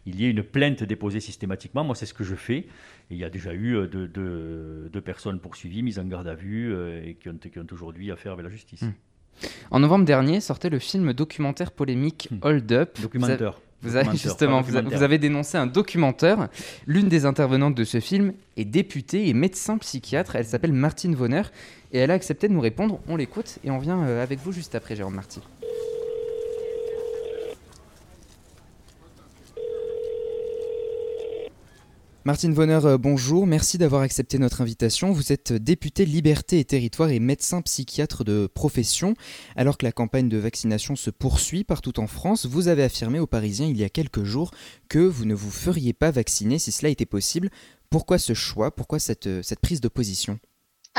il 0.05 0.19
y 0.19 0.25
ait 0.25 0.29
une 0.29 0.43
plainte 0.43 0.83
déposée 0.83 1.19
systématiquement. 1.19 1.83
Moi, 1.83 1.95
c'est 1.95 2.05
ce 2.05 2.13
que 2.13 2.23
je 2.23 2.35
fais. 2.35 2.57
Et 2.57 2.67
il 3.11 3.17
y 3.17 3.23
a 3.23 3.29
déjà 3.29 3.53
eu 3.53 3.75
euh, 3.75 3.87
deux, 3.87 5.01
personnes 5.01 5.39
poursuivies, 5.39 5.83
mises 5.83 5.99
en 5.99 6.05
garde 6.05 6.27
à 6.27 6.35
vue 6.35 6.73
euh, 6.73 7.03
et 7.05 7.15
qui 7.15 7.29
ont, 7.29 7.35
qui 7.37 7.59
ont 7.59 7.67
aujourd'hui 7.71 8.11
affaire 8.11 8.33
avec 8.33 8.45
la 8.45 8.51
justice. 8.51 8.81
Hmm. 8.81 8.93
En 9.71 9.79
novembre 9.79 10.05
dernier 10.05 10.41
sortait 10.41 10.69
le 10.69 10.79
film 10.79 11.13
documentaire 11.13 11.71
polémique 11.71 12.27
hmm. 12.31 12.39
Hold 12.41 12.71
Up. 12.71 12.97
Documentaire. 13.01 13.59
Vous 13.81 13.95
avez, 13.95 14.17
justement, 14.17 14.61
vous, 14.61 14.75
avez 14.75 15.17
dénoncé 15.17 15.57
un 15.57 15.65
documentaire. 15.67 16.49
L'une 16.85 17.07
des 17.07 17.25
intervenantes 17.25 17.75
de 17.75 17.85
ce 17.85 18.01
film 18.01 18.33
est 18.57 18.65
députée 18.65 19.29
et 19.29 19.33
médecin 19.33 19.77
psychiatre. 19.77 20.35
Elle 20.35 20.45
s'appelle 20.45 20.73
Martine 20.73 21.15
Vonner 21.15 21.43
et 21.93 21.99
elle 21.99 22.11
a 22.11 22.15
accepté 22.15 22.49
de 22.49 22.53
nous 22.53 22.59
répondre. 22.59 22.99
On 23.07 23.15
l'écoute 23.15 23.59
et 23.63 23.71
on 23.71 23.79
vient 23.79 24.03
euh, 24.03 24.21
avec 24.21 24.39
vous 24.39 24.51
juste 24.51 24.75
après, 24.75 24.97
Jérôme 24.97 25.15
Marty. 25.15 25.39
Martine 32.25 32.53
Vonner, 32.53 32.81
euh, 32.83 32.97
bonjour. 32.97 33.47
Merci 33.47 33.77
d'avoir 33.77 34.01
accepté 34.01 34.39
notre 34.39 34.59
invitation. 34.59 35.13
Vous 35.13 35.31
êtes 35.31 35.53
députée 35.53 36.05
Liberté 36.05 36.59
et 36.59 36.65
Territoire 36.65 37.11
et 37.11 37.19
médecin 37.19 37.61
psychiatre 37.61 38.25
de 38.25 38.49
profession. 38.53 39.13
Alors 39.55 39.77
que 39.77 39.85
la 39.85 39.93
campagne 39.93 40.27
de 40.27 40.37
vaccination 40.37 40.97
se 40.97 41.11
poursuit 41.11 41.63
partout 41.63 41.97
en 41.97 42.07
France, 42.07 42.45
vous 42.45 42.67
avez 42.67 42.83
affirmé 42.83 43.19
aux 43.19 43.27
Parisiens 43.27 43.67
il 43.67 43.77
y 43.77 43.85
a 43.85 43.89
quelques 43.89 44.25
jours 44.25 44.51
que 44.89 44.99
vous 44.99 45.23
ne 45.23 45.33
vous 45.33 45.49
feriez 45.49 45.93
pas 45.93 46.11
vacciner 46.11 46.59
si 46.59 46.73
cela 46.73 46.89
était 46.89 47.05
possible. 47.05 47.49
Pourquoi 47.89 48.17
ce 48.17 48.33
choix? 48.33 48.75
Pourquoi 48.75 48.97
euh, 49.25 49.41
cette 49.41 49.59
prise 49.61 49.79
de 49.79 49.87
position? 49.87 50.39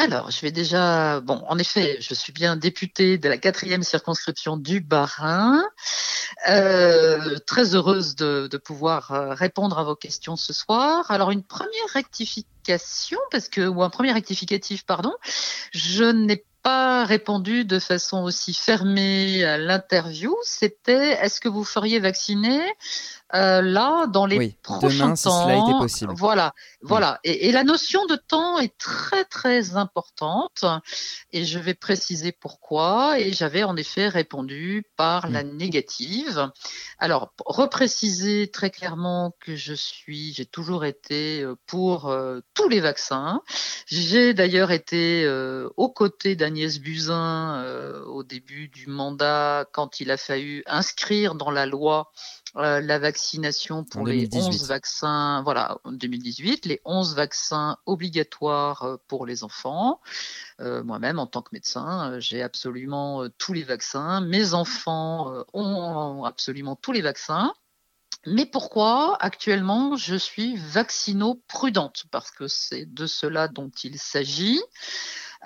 Alors, 0.00 0.30
je 0.30 0.40
vais 0.40 0.50
déjà. 0.50 1.20
Bon, 1.20 1.44
en 1.46 1.58
effet, 1.58 1.98
je 2.00 2.14
suis 2.14 2.32
bien 2.32 2.56
députée 2.56 3.18
de 3.18 3.28
la 3.28 3.36
quatrième 3.36 3.82
circonscription 3.82 4.56
du 4.56 4.80
Bas-Rhin. 4.80 5.62
Euh, 6.48 7.36
très 7.46 7.74
heureuse 7.74 8.16
de, 8.16 8.48
pouvoir 8.56 9.12
euh, 9.12 9.34
répondre 9.34 9.78
à 9.78 9.84
vos 9.84 9.96
questions 9.96 10.36
ce 10.36 10.54
soir. 10.54 11.10
Alors, 11.10 11.32
une 11.32 11.42
première 11.42 11.88
rectification, 11.92 13.18
parce 13.30 13.50
que 13.50 13.68
ou 13.68 13.82
un 13.82 13.90
premier 13.90 14.12
rectificatif, 14.12 14.86
pardon. 14.86 15.12
Je 15.72 16.04
n'ai 16.04 16.46
pas 16.62 17.04
répondu 17.04 17.66
de 17.66 17.78
façon 17.78 18.22
aussi 18.22 18.54
fermée 18.54 19.44
à 19.44 19.58
l'interview. 19.58 20.34
C'était 20.44 21.18
est-ce 21.22 21.42
que 21.42 21.50
vous 21.50 21.64
feriez 21.64 22.00
vacciner 22.00 22.62
euh, 23.34 23.62
là, 23.62 24.06
dans 24.06 24.26
les 24.26 24.56
prochains 24.62 25.14
temps, 25.14 25.78
possible. 25.78 26.12
Voilà, 26.16 26.52
voilà. 26.82 27.20
Et, 27.22 27.52
la 27.52 27.64
notion 27.64 28.04
de 28.06 28.16
temps 28.16 28.58
est 28.58 28.76
très 28.78 29.24
très 29.24 29.76
importante. 29.76 30.64
Et 31.32 31.44
je 31.44 31.58
vais 31.58 31.74
préciser 31.74 32.32
pourquoi. 32.32 33.20
Et 33.20 33.32
j'avais 33.32 33.62
en 33.62 33.76
effet 33.76 34.08
répondu 34.08 34.84
par 34.96 35.28
la 35.28 35.44
mm. 35.44 35.56
négative. 35.56 36.50
Alors, 36.98 37.32
repréciser 37.46 38.50
très 38.50 38.70
clairement 38.70 39.34
que 39.40 39.54
je 39.54 39.74
suis, 39.74 40.32
j'ai 40.32 40.46
toujours 40.46 40.84
été 40.84 41.42
euh, 41.42 41.54
pour 41.66 42.08
euh, 42.08 42.40
tous 42.54 42.68
les 42.68 42.80
vaccins. 42.80 43.42
J'ai 43.86 44.34
d'ailleurs 44.34 44.70
été 44.70 45.28
aux 45.76 45.88
côtés 45.88 46.36
d'Agnès 46.36 46.78
Buzyn 46.78 47.64
au 48.06 48.22
début 48.22 48.68
du 48.68 48.86
mandat 48.86 49.66
quand 49.72 50.00
il 50.00 50.10
a 50.10 50.16
fallu 50.16 50.62
inscrire 50.66 51.34
dans 51.34 51.50
la 51.50 51.66
loi 51.66 52.10
euh, 52.56 52.80
la 52.80 52.98
vaccination 52.98 53.84
pour 53.84 54.06
les 54.06 54.28
11 54.32 54.66
vaccins, 54.66 55.40
voilà, 55.42 55.78
en 55.84 55.92
2018, 55.92 56.66
les 56.66 56.80
11 56.84 57.14
vaccins 57.14 57.76
obligatoires 57.86 58.82
euh, 58.82 58.96
pour 59.06 59.24
les 59.24 59.44
enfants. 59.44 60.00
Euh, 60.58 60.82
moi-même, 60.82 61.20
en 61.20 61.28
tant 61.28 61.42
que 61.42 61.50
médecin, 61.52 62.18
j'ai 62.18 62.42
absolument 62.42 63.28
tous 63.38 63.52
les 63.52 63.62
vaccins. 63.62 64.20
Mes 64.20 64.54
enfants 64.54 65.32
ont 65.52 66.24
absolument 66.24 66.74
tous 66.74 66.90
les 66.90 67.02
vaccins. 67.02 67.54
Mais 68.26 68.46
pourquoi 68.46 69.16
actuellement 69.20 69.96
je 69.96 70.16
suis 70.16 70.56
vaccino-prudente 70.56 72.04
Parce 72.10 72.32
que 72.32 72.48
c'est 72.48 72.84
de 72.84 73.06
cela 73.06 73.46
dont 73.48 73.70
il 73.84 73.98
s'agit. 73.98 74.60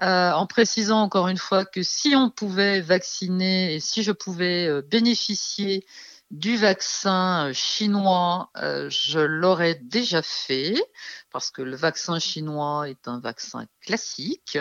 en 0.01 0.47
précisant 0.47 1.03
encore 1.03 1.29
une 1.29 1.39
fois 1.39 1.67
que 1.67 1.83
si 1.83 2.17
on 2.17 2.31
pouvait 2.31 2.81
vacciner 2.81 3.75
et 3.75 3.81
si 3.81 4.03
je 4.03 4.11
pouvais 4.11 4.83
bénéficier 4.83 5.87
du 6.31 6.57
vaccin 6.57 7.53
chinois, 7.53 8.51
euh, 8.57 8.89
je 8.91 9.21
l'aurais 9.21 9.77
déjà 9.77 10.23
fait 10.23 10.75
parce 11.35 11.51
que 11.51 11.63
le 11.63 11.75
vaccin 11.75 12.21
chinois 12.21 12.89
est 12.89 13.09
un 13.09 13.19
vaccin 13.19 13.67
classique. 13.81 14.57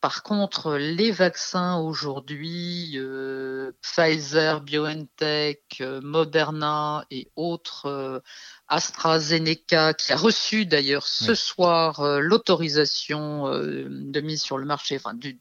Par 0.00 0.22
contre, 0.22 0.76
les 0.76 1.12
vaccins 1.12 1.76
aujourd'hui, 1.76 2.92
euh, 2.94 3.72
Pfizer, 3.82 4.62
BioNTech, 4.62 5.60
euh, 5.82 6.00
Moderna 6.00 7.04
et 7.10 7.28
autres, 7.36 8.22
AstraZeneca, 8.68 9.92
qui 9.92 10.14
a 10.14 10.16
reçu 10.16 10.64
d'ailleurs 10.64 11.06
ce 11.06 11.34
soir 11.34 12.18
l'autorisation 12.18 13.50
de 13.50 14.20
mise 14.20 14.42
sur 14.42 14.56
le 14.56 14.64
marché, 14.64 14.96
enfin 14.96 15.12
du, 15.12 15.38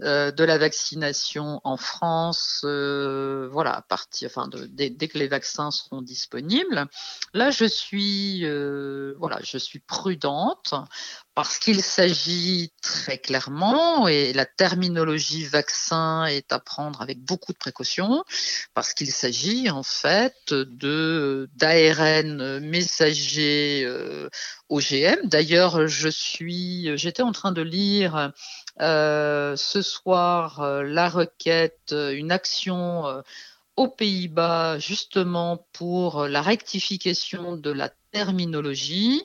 de 0.00 0.44
la 0.44 0.58
vaccination 0.58 1.60
en 1.62 1.76
France, 1.76 2.60
voilà, 2.64 3.76
à 3.76 3.82
partir, 3.82 4.28
enfin 4.30 4.48
de, 4.48 4.66
dès, 4.66 5.08
que 5.08 5.18
les 5.18 5.28
vaccins 5.28 5.70
seront 5.70 6.02
disponibles. 6.02 6.86
Là, 7.32 7.50
je 7.50 7.64
suis, 7.64 8.44
euh, 8.44 9.14
voilà, 9.18 9.38
je 9.42 9.58
suis 9.58 9.75
prudente 9.80 10.74
parce 11.36 11.58
qu'il 11.58 11.82
s'agit 11.82 12.72
très 12.80 13.18
clairement, 13.18 14.08
et 14.08 14.32
la 14.32 14.46
terminologie 14.46 15.44
vaccin 15.44 16.24
est 16.24 16.50
à 16.50 16.58
prendre 16.58 17.02
avec 17.02 17.22
beaucoup 17.22 17.52
de 17.52 17.58
précautions, 17.58 18.24
parce 18.72 18.94
qu'il 18.94 19.12
s'agit 19.12 19.68
en 19.68 19.82
fait 19.82 20.34
de 20.48 21.50
d'ARN 21.56 22.60
messager 22.60 23.82
euh, 23.84 24.30
OGM. 24.70 25.28
D'ailleurs, 25.28 25.86
je 25.88 26.08
suis, 26.08 26.96
j'étais 26.96 27.22
en 27.22 27.32
train 27.32 27.52
de 27.52 27.60
lire 27.60 28.32
euh, 28.80 29.56
ce 29.56 29.82
soir 29.82 30.82
la 30.82 31.10
requête, 31.10 31.92
une 31.92 32.32
action 32.32 33.22
aux 33.76 33.88
Pays-Bas 33.88 34.78
justement 34.78 35.66
pour 35.72 36.26
la 36.26 36.42
rectification 36.42 37.56
de 37.56 37.70
la 37.70 37.90
terminologie. 38.16 39.22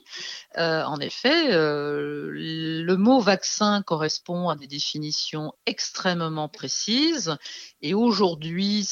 Euh, 0.58 0.82
en 0.84 0.98
effet, 0.98 1.54
euh, 1.54 2.28
le 2.30 2.96
mot 2.96 3.20
vaccin 3.20 3.82
correspond 3.82 4.50
à 4.50 4.56
des 4.56 4.66
définitions 4.66 5.54
extrêmement 5.64 6.50
précises 6.50 7.38
et 7.80 7.94
aujourd'hui, 7.94 8.86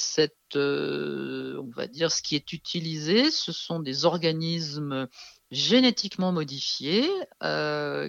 euh, 0.56 1.60
on 1.60 1.70
va 1.76 1.86
dire, 1.86 2.10
ce 2.10 2.22
qui 2.22 2.34
est 2.34 2.54
utilisé, 2.54 3.30
ce 3.30 3.52
sont 3.52 3.80
des 3.80 4.06
organismes 4.06 5.06
génétiquement 5.50 6.32
modifiés 6.32 7.10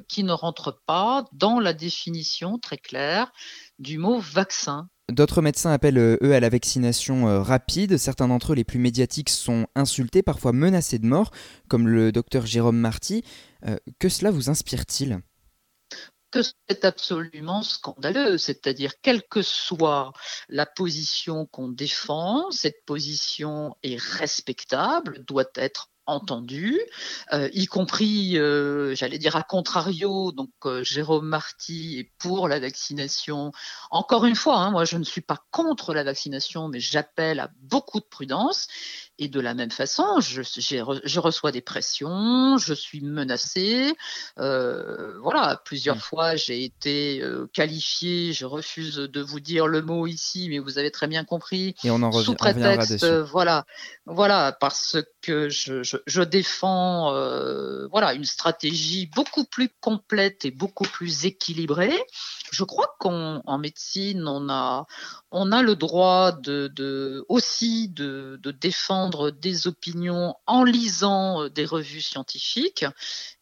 qui 0.07 0.23
ne 0.23 0.31
rentrent 0.31 0.79
pas 0.85 1.25
dans 1.33 1.59
la 1.59 1.73
définition 1.73 2.57
très 2.57 2.77
claire 2.77 3.33
du 3.79 3.97
mot 3.97 4.19
vaccin. 4.19 4.87
D'autres 5.09 5.41
médecins 5.41 5.71
appellent, 5.71 5.97
euh, 5.97 6.17
eux, 6.23 6.33
à 6.33 6.39
la 6.39 6.49
vaccination 6.49 7.27
euh, 7.27 7.41
rapide. 7.41 7.97
Certains 7.97 8.27
d'entre 8.27 8.53
eux, 8.53 8.55
les 8.55 8.63
plus 8.63 8.79
médiatiques, 8.79 9.29
sont 9.29 9.67
insultés, 9.75 10.23
parfois 10.23 10.53
menacés 10.53 10.99
de 10.99 11.05
mort, 11.05 11.31
comme 11.67 11.87
le 11.87 12.11
docteur 12.11 12.45
Jérôme 12.45 12.77
Marty. 12.77 13.23
Euh, 13.65 13.77
que 13.99 14.09
cela 14.09 14.31
vous 14.31 14.49
inspire-t-il? 14.49 15.19
Que 16.31 16.41
c'est 16.43 16.85
absolument 16.85 17.61
scandaleux, 17.61 18.37
c'est-à-dire 18.37 18.93
quelle 19.01 19.23
que 19.23 19.41
soit 19.41 20.13
la 20.47 20.65
position 20.65 21.45
qu'on 21.45 21.67
défend, 21.67 22.49
cette 22.51 22.85
position 22.85 23.75
est 23.83 24.01
respectable, 24.01 25.25
doit 25.25 25.51
être 25.55 25.90
entendu, 26.05 26.79
euh, 27.33 27.49
y 27.53 27.65
compris, 27.67 28.37
euh, 28.37 28.95
j'allais 28.95 29.17
dire 29.17 29.35
à 29.35 29.43
contrario, 29.43 30.31
donc 30.31 30.49
euh, 30.65 30.83
Jérôme 30.83 31.27
Marty 31.27 31.99
est 31.99 32.11
pour 32.17 32.47
la 32.47 32.59
vaccination. 32.59 33.51
Encore 33.91 34.25
une 34.25 34.35
fois, 34.35 34.57
hein, 34.57 34.71
moi 34.71 34.85
je 34.85 34.97
ne 34.97 35.03
suis 35.03 35.21
pas 35.21 35.37
contre 35.51 35.93
la 35.93 36.03
vaccination, 36.03 36.67
mais 36.67 36.79
j'appelle 36.79 37.39
à 37.39 37.51
beaucoup 37.61 37.99
de 37.99 38.05
prudence. 38.05 38.67
Et 39.19 39.27
de 39.27 39.39
la 39.39 39.53
même 39.53 39.69
façon, 39.69 40.19
je, 40.19 40.41
je 40.41 41.19
reçois 41.19 41.51
des 41.51 41.61
pressions, 41.61 42.57
je 42.57 42.73
suis 42.73 43.01
menacée. 43.01 43.93
voilà, 44.37 45.61
plusieurs 45.63 45.97
mmh. 45.97 45.99
fois 45.99 46.35
j'ai 46.35 46.63
été 46.63 47.23
qualifiée, 47.53 48.33
je 48.33 48.45
refuse 48.45 48.95
de 48.95 49.21
vous 49.21 49.39
dire 49.39 49.67
le 49.67 49.83
mot 49.83 50.07
ici, 50.07 50.47
mais 50.49 50.57
vous 50.57 50.79
avez 50.79 50.89
très 50.89 51.07
bien 51.07 51.23
compris. 51.23 51.75
Et 51.83 51.91
on 51.91 52.01
en 52.01 52.09
revient, 52.09 52.25
sous 52.25 52.33
prétexte, 52.33 53.05
voilà, 53.05 53.65
voilà, 54.07 54.57
parce 54.59 54.97
que 55.21 55.49
je, 55.49 56.21
défends 56.23 57.13
euh, 57.13 57.87
voilà, 57.87 58.13
une 58.13 58.25
stratégie 58.25 59.05
beaucoup 59.15 59.45
plus 59.45 59.69
complète 59.79 60.45
et 60.45 60.51
beaucoup 60.51 60.83
plus 60.83 61.25
équilibrée. 61.25 61.97
Je 62.51 62.63
crois 62.63 62.95
qu'en 62.99 63.57
médecine, 63.57 64.27
on 64.27 64.49
a, 64.49 64.87
on 65.31 65.51
a 65.51 65.61
le 65.61 65.75
droit 65.75 66.31
de, 66.31 67.23
aussi 67.29 67.87
de, 67.89 68.39
défendre 68.59 69.31
des 69.31 69.67
opinions 69.67 70.35
en 70.47 70.63
lisant 70.63 71.43
euh, 71.43 71.49
des 71.49 71.65
revues 71.65 72.01
scientifiques. 72.01 72.85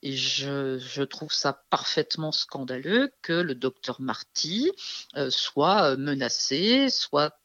Et 0.04 0.16
je, 0.16 1.04
trouve 1.04 1.32
ça 1.34 1.64
parfaitement 1.70 2.32
scandaleux 2.32 3.12
que 3.22 3.34
le 3.34 3.56
docteur 3.56 4.02
Marty 4.02 4.70
euh, 5.16 5.30
soit 5.30 5.96
menacé, 5.98 6.90
soit, 6.90 7.36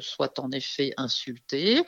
soit 0.00 0.38
en 0.38 0.50
effet 0.52 0.94
insulté 0.96 1.84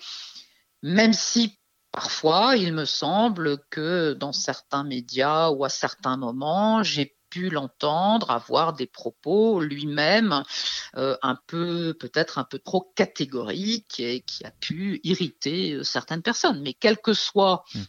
même 0.83 1.13
si 1.13 1.59
Parfois, 1.93 2.57
il 2.57 2.73
me 2.73 2.87
semble 2.87 3.59
que 3.69 4.15
dans 4.15 4.33
certains 4.33 4.83
médias 4.83 5.51
ou 5.51 5.63
à 5.63 5.69
certains 5.69 6.17
moments, 6.17 6.83
j'ai 6.83 7.15
pu 7.29 7.51
l'entendre 7.51 8.31
avoir 8.31 8.73
des 8.73 8.87
propos 8.87 9.61
lui-même 9.61 10.43
euh, 10.97 11.17
un 11.21 11.39
peu, 11.47 11.95
peut-être 12.01 12.39
un 12.39 12.45
peu 12.45 12.59
trop 12.59 12.93
catégoriques 12.97 14.01
et 14.01 14.23
qui 14.23 14.43
a 14.45 14.51
pu 14.51 15.01
irriter 15.05 15.73
euh, 15.73 15.85
certaines 15.85 16.23
personnes. 16.23 16.63
Mais 16.63 16.73
quel 16.73 16.97
que 16.97 17.13
soit 17.13 17.63
mmh. 17.75 17.81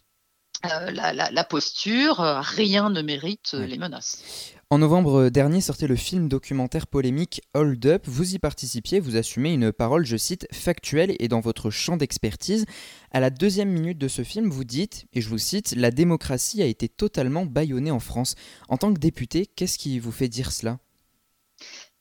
euh, 0.65 0.91
la, 0.91 1.43
posture, 1.45 2.17
rien 2.17 2.89
ne 2.89 3.01
mérite 3.01 3.53
les 3.53 3.77
menaces. 3.77 4.53
En 4.73 4.79
novembre 4.79 5.29
dernier 5.29 5.61
sortait 5.61 5.85
le 5.85 5.95
film 5.95 6.27
documentaire 6.27 6.87
polémique 6.87 7.43
Hold 7.53 7.85
Up. 7.85 8.05
Vous 8.07 8.33
y 8.33 8.39
participiez, 8.39 8.99
vous 8.99 9.17
assumez 9.17 9.53
une 9.53 9.71
parole, 9.71 10.03
je 10.03 10.17
cite, 10.17 10.47
factuelle 10.51 11.15
et 11.19 11.27
dans 11.27 11.41
votre 11.41 11.69
champ 11.69 11.95
d'expertise. 11.95 12.65
À 13.11 13.19
la 13.19 13.29
deuxième 13.29 13.69
minute 13.69 13.99
de 13.99 14.07
ce 14.07 14.23
film, 14.23 14.49
vous 14.49 14.63
dites, 14.63 15.05
et 15.13 15.21
je 15.21 15.29
vous 15.29 15.37
cite, 15.37 15.75
La 15.77 15.91
démocratie 15.91 16.63
a 16.63 16.65
été 16.65 16.89
totalement 16.89 17.45
bâillonnée 17.45 17.91
en 17.91 17.99
France. 17.99 18.33
En 18.67 18.77
tant 18.77 18.91
que 18.91 18.99
député, 18.99 19.45
qu'est-ce 19.45 19.77
qui 19.77 19.99
vous 19.99 20.11
fait 20.11 20.27
dire 20.27 20.51
cela? 20.51 20.79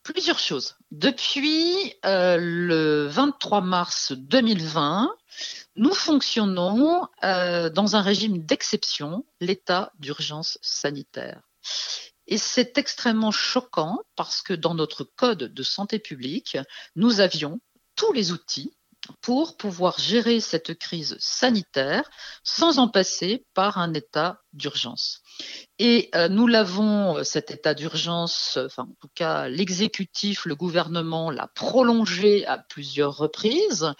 Plusieurs 0.03 0.39
choses. 0.39 0.77
Depuis 0.91 1.93
euh, 2.07 2.39
le 2.41 3.07
23 3.07 3.61
mars 3.61 4.13
2020, 4.13 5.15
nous 5.77 5.93
fonctionnons 5.93 7.07
euh, 7.23 7.69
dans 7.69 7.97
un 7.97 8.01
régime 8.01 8.39
d'exception, 8.39 9.27
l'état 9.43 9.93
d'urgence 9.99 10.57
sanitaire. 10.63 11.43
Et 12.33 12.39
c'est 12.39 12.79
extrêmement 12.79 13.31
choquant 13.31 13.99
parce 14.17 14.41
que 14.41 14.55
dans 14.55 14.75
notre 14.75 15.05
code 15.05 15.53
de 15.53 15.63
santé 15.63 15.99
publique, 15.99 16.57
nous 16.97 17.21
avions 17.21 17.61
tous 17.95 18.11
les 18.15 18.33
outils 18.33 18.73
pour 19.21 19.59
pouvoir 19.59 19.99
gérer 19.99 20.41
cette 20.41 20.79
crise 20.79 21.15
sanitaire 21.19 22.09
sans 22.43 22.79
en 22.79 22.89
passer 22.89 23.45
par 23.53 23.77
un 23.77 23.93
état 23.93 24.41
d'urgence. 24.55 25.21
Et 25.79 26.09
euh, 26.15 26.29
nous 26.29 26.47
l'avons, 26.47 27.19
euh, 27.19 27.23
cet 27.23 27.51
état 27.51 27.75
d'urgence, 27.75 28.59
enfin 28.65 28.85
en 28.85 28.95
tout 29.01 29.11
cas 29.15 29.49
l'exécutif, 29.49 30.47
le 30.47 30.55
gouvernement 30.55 31.31
l'a 31.31 31.49
prolongé 31.49 32.47
à 32.47 32.57
plusieurs 32.57 33.17
reprises, 33.17 33.93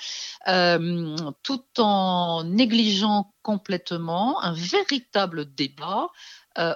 euh, 0.49 1.17
tout 1.43 1.65
en 1.79 2.45
négligeant 2.45 3.35
complètement 3.43 4.41
un 4.43 4.55
véritable 4.55 5.53
débat 5.53 6.09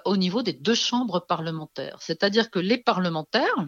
au 0.05 0.17
niveau 0.17 0.43
des 0.43 0.53
deux 0.53 0.75
chambres 0.75 1.21
parlementaires. 1.21 1.99
C'est-à-dire 2.01 2.51
que 2.51 2.59
les 2.59 2.79
parlementaires 2.79 3.67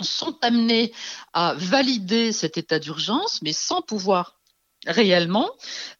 sont 0.00 0.36
amenés 0.42 0.92
à 1.32 1.54
valider 1.56 2.32
cet 2.32 2.58
état 2.58 2.78
d'urgence, 2.78 3.40
mais 3.42 3.52
sans 3.52 3.82
pouvoir 3.82 4.40
réellement 4.86 5.50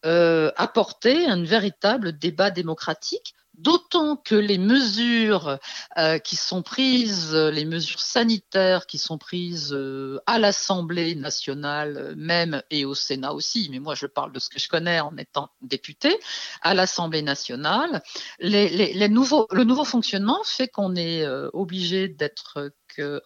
euh, 0.04 0.50
apporter 0.56 1.26
un 1.26 1.42
véritable 1.42 2.18
débat 2.18 2.50
démocratique 2.50 3.34
D'autant 3.58 4.16
que 4.16 4.34
les 4.34 4.58
mesures 4.58 5.58
euh, 5.96 6.18
qui 6.18 6.36
sont 6.36 6.62
prises, 6.62 7.34
les 7.34 7.64
mesures 7.64 8.00
sanitaires 8.00 8.86
qui 8.86 8.98
sont 8.98 9.16
prises 9.18 9.72
euh, 9.72 10.20
à 10.26 10.38
l'Assemblée 10.38 11.14
nationale 11.14 12.14
même 12.16 12.62
et 12.70 12.84
au 12.84 12.94
Sénat 12.94 13.32
aussi, 13.32 13.68
mais 13.70 13.78
moi 13.78 13.94
je 13.94 14.06
parle 14.06 14.32
de 14.32 14.38
ce 14.38 14.48
que 14.48 14.58
je 14.58 14.68
connais 14.68 15.00
en 15.00 15.16
étant 15.16 15.50
député, 15.62 16.18
à 16.62 16.74
l'Assemblée 16.74 17.22
nationale, 17.22 18.02
les, 18.40 19.08
nouveaux, 19.08 19.46
le 19.50 19.64
nouveau 19.64 19.84
fonctionnement 19.84 20.42
fait 20.44 20.68
qu'on 20.68 20.96
est 20.96 21.26
obligé 21.52 22.08
d'être 22.08 22.72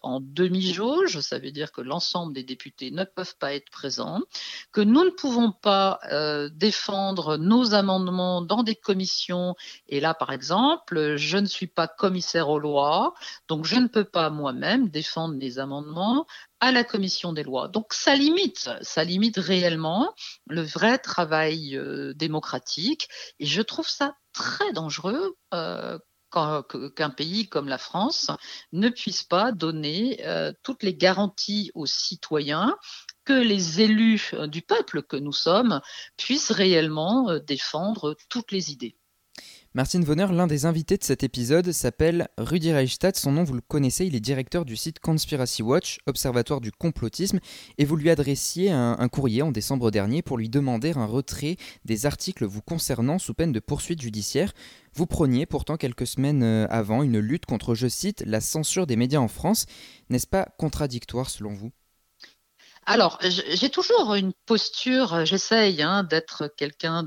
en 0.03 0.19
demi-jauge, 0.21 1.19
ça 1.19 1.39
veut 1.39 1.51
dire 1.51 1.71
que 1.71 1.81
l'ensemble 1.81 2.33
des 2.33 2.43
députés 2.43 2.91
ne 2.91 3.03
peuvent 3.03 3.35
pas 3.37 3.53
être 3.53 3.69
présents, 3.69 4.21
que 4.71 4.81
nous 4.81 5.03
ne 5.03 5.09
pouvons 5.09 5.51
pas 5.51 5.99
euh, 6.11 6.49
défendre 6.53 7.37
nos 7.37 7.73
amendements 7.73 8.41
dans 8.41 8.63
des 8.63 8.75
commissions. 8.75 9.55
Et 9.87 9.99
là, 9.99 10.13
par 10.13 10.31
exemple, 10.31 11.15
je 11.17 11.37
ne 11.37 11.45
suis 11.45 11.67
pas 11.67 11.87
commissaire 11.87 12.49
aux 12.49 12.59
lois, 12.59 13.13
donc 13.47 13.65
je 13.65 13.75
ne 13.75 13.87
peux 13.87 14.05
pas 14.05 14.29
moi-même 14.29 14.89
défendre 14.89 15.35
mes 15.35 15.59
amendements 15.59 16.25
à 16.59 16.71
la 16.71 16.83
commission 16.83 17.33
des 17.33 17.43
lois. 17.43 17.67
Donc 17.67 17.93
ça 17.93 18.15
limite, 18.15 18.69
ça 18.81 19.03
limite 19.03 19.37
réellement 19.37 20.13
le 20.47 20.61
vrai 20.61 20.97
travail 20.97 21.75
euh, 21.77 22.13
démocratique 22.13 23.07
et 23.39 23.45
je 23.45 23.61
trouve 23.61 23.87
ça 23.87 24.15
très 24.33 24.71
dangereux 24.73 25.35
euh, 25.53 25.97
qu'un 26.29 27.09
pays 27.09 27.47
comme 27.49 27.67
la 27.67 27.77
France 27.77 28.29
ne 28.71 28.89
puisse 28.89 29.23
pas 29.23 29.51
donner 29.51 30.25
euh, 30.25 30.53
toutes 30.63 30.83
les 30.83 30.95
garanties 30.95 31.71
aux 31.73 31.85
citoyens 31.85 32.77
que 33.25 33.33
les 33.33 33.81
élus 33.81 34.31
euh, 34.33 34.47
du 34.47 34.61
peuple 34.61 35.03
que 35.03 35.17
nous 35.17 35.33
sommes 35.33 35.81
puissent 36.17 36.51
réellement 36.51 37.29
euh, 37.29 37.39
défendre 37.39 38.15
toutes 38.29 38.51
les 38.51 38.71
idées. 38.71 38.98
Martin 39.79 40.01
Vonner, 40.01 40.27
l'un 40.33 40.45
des 40.45 40.65
invités 40.65 40.97
de 40.97 41.05
cet 41.05 41.23
épisode, 41.23 41.71
s'appelle 41.71 42.27
Rudi 42.37 42.73
Reichstadt. 42.73 43.15
Son 43.15 43.31
nom, 43.31 43.45
vous 43.45 43.53
le 43.53 43.61
connaissez, 43.61 44.05
il 44.05 44.13
est 44.13 44.19
directeur 44.19 44.65
du 44.65 44.75
site 44.75 44.99
Conspiracy 44.99 45.63
Watch, 45.63 45.99
observatoire 46.05 46.59
du 46.59 46.73
complotisme, 46.73 47.39
et 47.77 47.85
vous 47.85 47.95
lui 47.95 48.09
adressiez 48.09 48.71
un, 48.71 49.07
courrier 49.07 49.41
en 49.41 49.53
décembre 49.53 49.89
dernier 49.89 50.21
pour 50.21 50.37
lui 50.37 50.49
demander 50.49 50.91
un 50.97 51.05
retrait 51.05 51.55
des 51.85 52.05
articles 52.05 52.43
vous 52.45 52.61
concernant 52.61 53.19
sous 53.19 53.33
peine 53.33 53.53
de 53.53 53.61
poursuite 53.61 54.01
judiciaire. 54.01 54.51
Vous 54.95 55.05
preniez 55.05 55.45
pourtant 55.45 55.77
quelques 55.77 56.07
semaines 56.07 56.43
euh, 56.43 56.67
avant 56.69 57.01
une 57.01 57.19
lutte 57.19 57.45
contre, 57.45 57.73
je 57.73 57.87
cite, 57.87 58.21
la 58.25 58.41
censure 58.41 58.85
des 58.85 58.97
médias 58.97 59.21
en 59.21 59.29
France. 59.29 59.65
N'est-ce 60.09 60.27
pas 60.27 60.49
contradictoire 60.57 61.29
selon 61.29 61.53
vous? 61.53 61.71
Alors, 62.85 63.17
j'ai 63.21 63.69
toujours 63.69 64.15
une 64.15 64.33
posture, 64.45 65.23
j'essaye 65.23 65.81
hein, 65.81 66.03
d'être 66.03 66.47
quelqu'un 66.57 67.05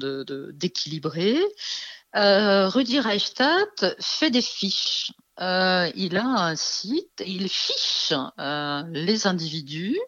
d'équilibré. 0.54 1.36
Euh, 2.14 2.68
Rudi 2.68 3.00
Reichstadt 3.00 3.96
fait 4.00 4.30
des 4.30 4.42
fiches. 4.42 5.12
Euh, 5.40 5.90
il 5.94 6.16
a 6.18 6.24
un 6.24 6.56
site, 6.56 7.22
il 7.26 7.48
fiche 7.48 8.12
euh, 8.38 8.82
les 8.92 9.26
individus 9.26 9.98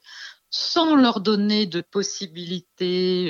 sans 0.50 0.94
leur 0.94 1.20
donner 1.20 1.66
de 1.66 1.80
possibilités 1.80 3.28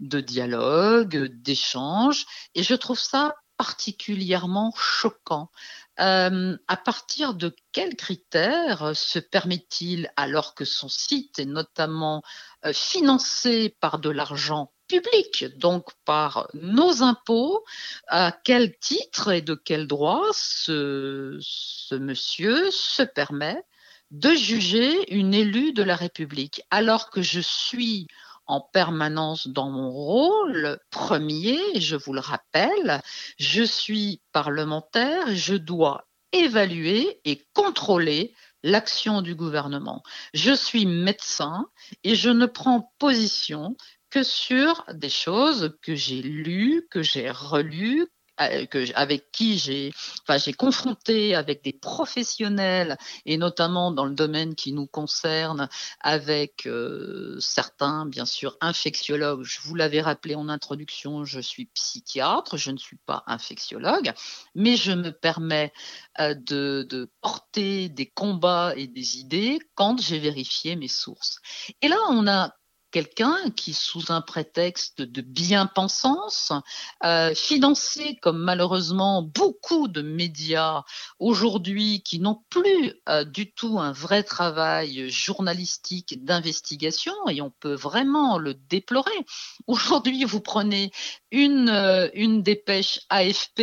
de 0.00 0.20
dialogue, 0.20 1.26
d'échange. 1.42 2.24
Et 2.54 2.62
je 2.62 2.74
trouve 2.74 2.98
ça 2.98 3.34
particulièrement 3.58 4.72
choquant. 4.74 5.50
à 5.98 6.76
partir 6.82 7.34
de 7.34 7.54
quels 7.72 7.96
critères 7.96 8.96
se 8.96 9.18
permet-il, 9.18 10.10
alors 10.16 10.54
que 10.54 10.64
son 10.64 10.88
site 10.88 11.38
est 11.38 11.44
notamment 11.44 12.22
financé 12.72 13.76
par 13.78 13.98
de 13.98 14.08
l'argent 14.08 14.72
public, 14.88 15.46
donc 15.58 15.88
par 16.04 16.48
nos 16.54 17.02
impôts, 17.02 17.64
à 18.08 18.32
quel 18.44 18.76
titre 18.78 19.32
et 19.32 19.42
de 19.42 19.54
quel 19.54 19.86
droit 19.86 20.24
ce, 20.32 21.38
ce 21.40 21.94
monsieur 21.94 22.70
se 22.70 23.02
permet 23.02 23.62
de 24.10 24.30
juger 24.30 25.12
une 25.14 25.34
élue 25.34 25.72
de 25.72 25.82
la 25.82 25.96
République, 25.96 26.62
alors 26.70 27.10
que 27.10 27.22
je 27.22 27.40
suis 27.40 28.06
en 28.46 28.60
permanence 28.60 29.48
dans 29.48 29.70
mon 29.70 29.90
rôle 29.90 30.78
premier, 30.90 31.58
je 31.80 31.96
vous 31.96 32.12
le 32.12 32.20
rappelle, 32.20 33.00
je 33.38 33.62
suis 33.62 34.20
parlementaire, 34.32 35.34
je 35.34 35.54
dois 35.54 36.06
évaluer 36.32 37.20
et 37.24 37.42
contrôler 37.54 38.34
l'action 38.62 39.22
du 39.22 39.34
gouvernement. 39.34 40.02
Je 40.32 40.52
suis 40.52 40.86
médecin 40.86 41.66
et 42.02 42.14
je 42.14 42.30
ne 42.30 42.46
prends 42.46 42.92
position 42.98 43.76
que 44.14 44.22
sur 44.22 44.84
des 44.94 45.08
choses 45.08 45.76
que 45.82 45.96
j'ai 45.96 46.22
lues, 46.22 46.86
que 46.88 47.02
j'ai 47.02 47.32
relues, 47.32 48.06
euh, 48.40 48.64
avec 48.94 49.32
qui 49.32 49.58
j'ai 49.58 49.92
enfin, 50.28 50.38
confronté 50.56 51.34
avec 51.34 51.64
des 51.64 51.72
professionnels 51.72 52.96
et 53.26 53.36
notamment 53.38 53.90
dans 53.90 54.04
le 54.04 54.14
domaine 54.14 54.54
qui 54.54 54.72
nous 54.72 54.86
concerne 54.86 55.68
avec 55.98 56.66
euh, 56.66 57.36
certains 57.40 58.06
bien 58.06 58.24
sûr 58.24 58.56
infectiologues. 58.60 59.42
Je 59.42 59.60
vous 59.62 59.74
l'avais 59.74 60.00
rappelé 60.00 60.36
en 60.36 60.48
introduction 60.48 61.24
je 61.24 61.40
suis 61.40 61.66
psychiatre 61.66 62.56
je 62.56 62.70
ne 62.70 62.78
suis 62.78 62.98
pas 63.06 63.24
infectiologue 63.26 64.12
mais 64.54 64.76
je 64.76 64.92
me 64.92 65.10
permets 65.10 65.72
euh, 66.20 66.34
de, 66.34 66.86
de 66.88 67.10
porter 67.20 67.88
des 67.88 68.06
combats 68.06 68.74
et 68.76 68.86
des 68.86 69.18
idées 69.18 69.58
quand 69.74 70.00
j'ai 70.00 70.20
vérifié 70.20 70.76
mes 70.76 70.88
sources. 70.88 71.40
Et 71.82 71.88
là 71.88 71.96
on 72.10 72.28
a 72.28 72.52
quelqu'un 72.94 73.50
qui, 73.56 73.74
sous 73.74 74.12
un 74.12 74.20
prétexte 74.20 75.02
de 75.02 75.20
bien-pensance, 75.20 76.52
euh, 77.02 77.34
financé 77.34 78.20
comme 78.22 78.38
malheureusement 78.38 79.20
beaucoup 79.20 79.88
de 79.88 80.00
médias 80.00 80.84
aujourd'hui 81.18 82.04
qui 82.04 82.20
n'ont 82.20 82.44
plus 82.50 82.94
euh, 83.08 83.24
du 83.24 83.50
tout 83.50 83.80
un 83.80 83.90
vrai 83.90 84.22
travail 84.22 85.10
journalistique 85.10 86.24
d'investigation, 86.24 87.12
et 87.28 87.42
on 87.42 87.50
peut 87.50 87.74
vraiment 87.74 88.38
le 88.38 88.54
déplorer. 88.54 89.10
Aujourd'hui, 89.66 90.22
vous 90.22 90.40
prenez 90.40 90.92
une, 91.32 91.70
euh, 91.70 92.08
une 92.14 92.44
dépêche 92.44 93.00
AFP 93.08 93.60